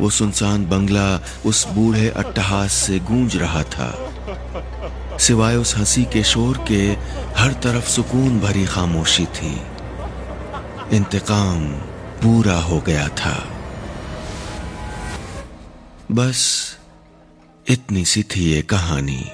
वो 0.00 0.10
सुनसान 0.10 0.66
बंगला 0.66 1.22
उस 1.46 1.68
बूढ़े 1.68 2.08
अट्टहास 2.08 2.72
से 2.72 2.98
गूंज 2.98 3.36
रहा 3.36 3.62
था। 3.62 4.10
सिवाय 5.20 5.56
उस 5.56 5.76
हँसी 5.76 6.04
के 6.04 6.24
शोर 6.24 6.64
के, 6.68 6.96
हर 7.40 7.52
तरफ़ 7.52 7.88
सुकून 7.88 8.40
भरी 8.40 8.66
खामोशी 8.66 9.26
थी। 9.26 9.60
इंतकाम 10.92 11.68
पूरा 12.22 12.56
हो 12.56 12.80
गया 12.80 13.08
था। 13.08 13.48
बस, 16.12 16.72
इतनी 17.68 18.04
सी 18.04 18.22
थी 18.22 18.52
ये 18.52 18.62
कहानी। 18.62 19.26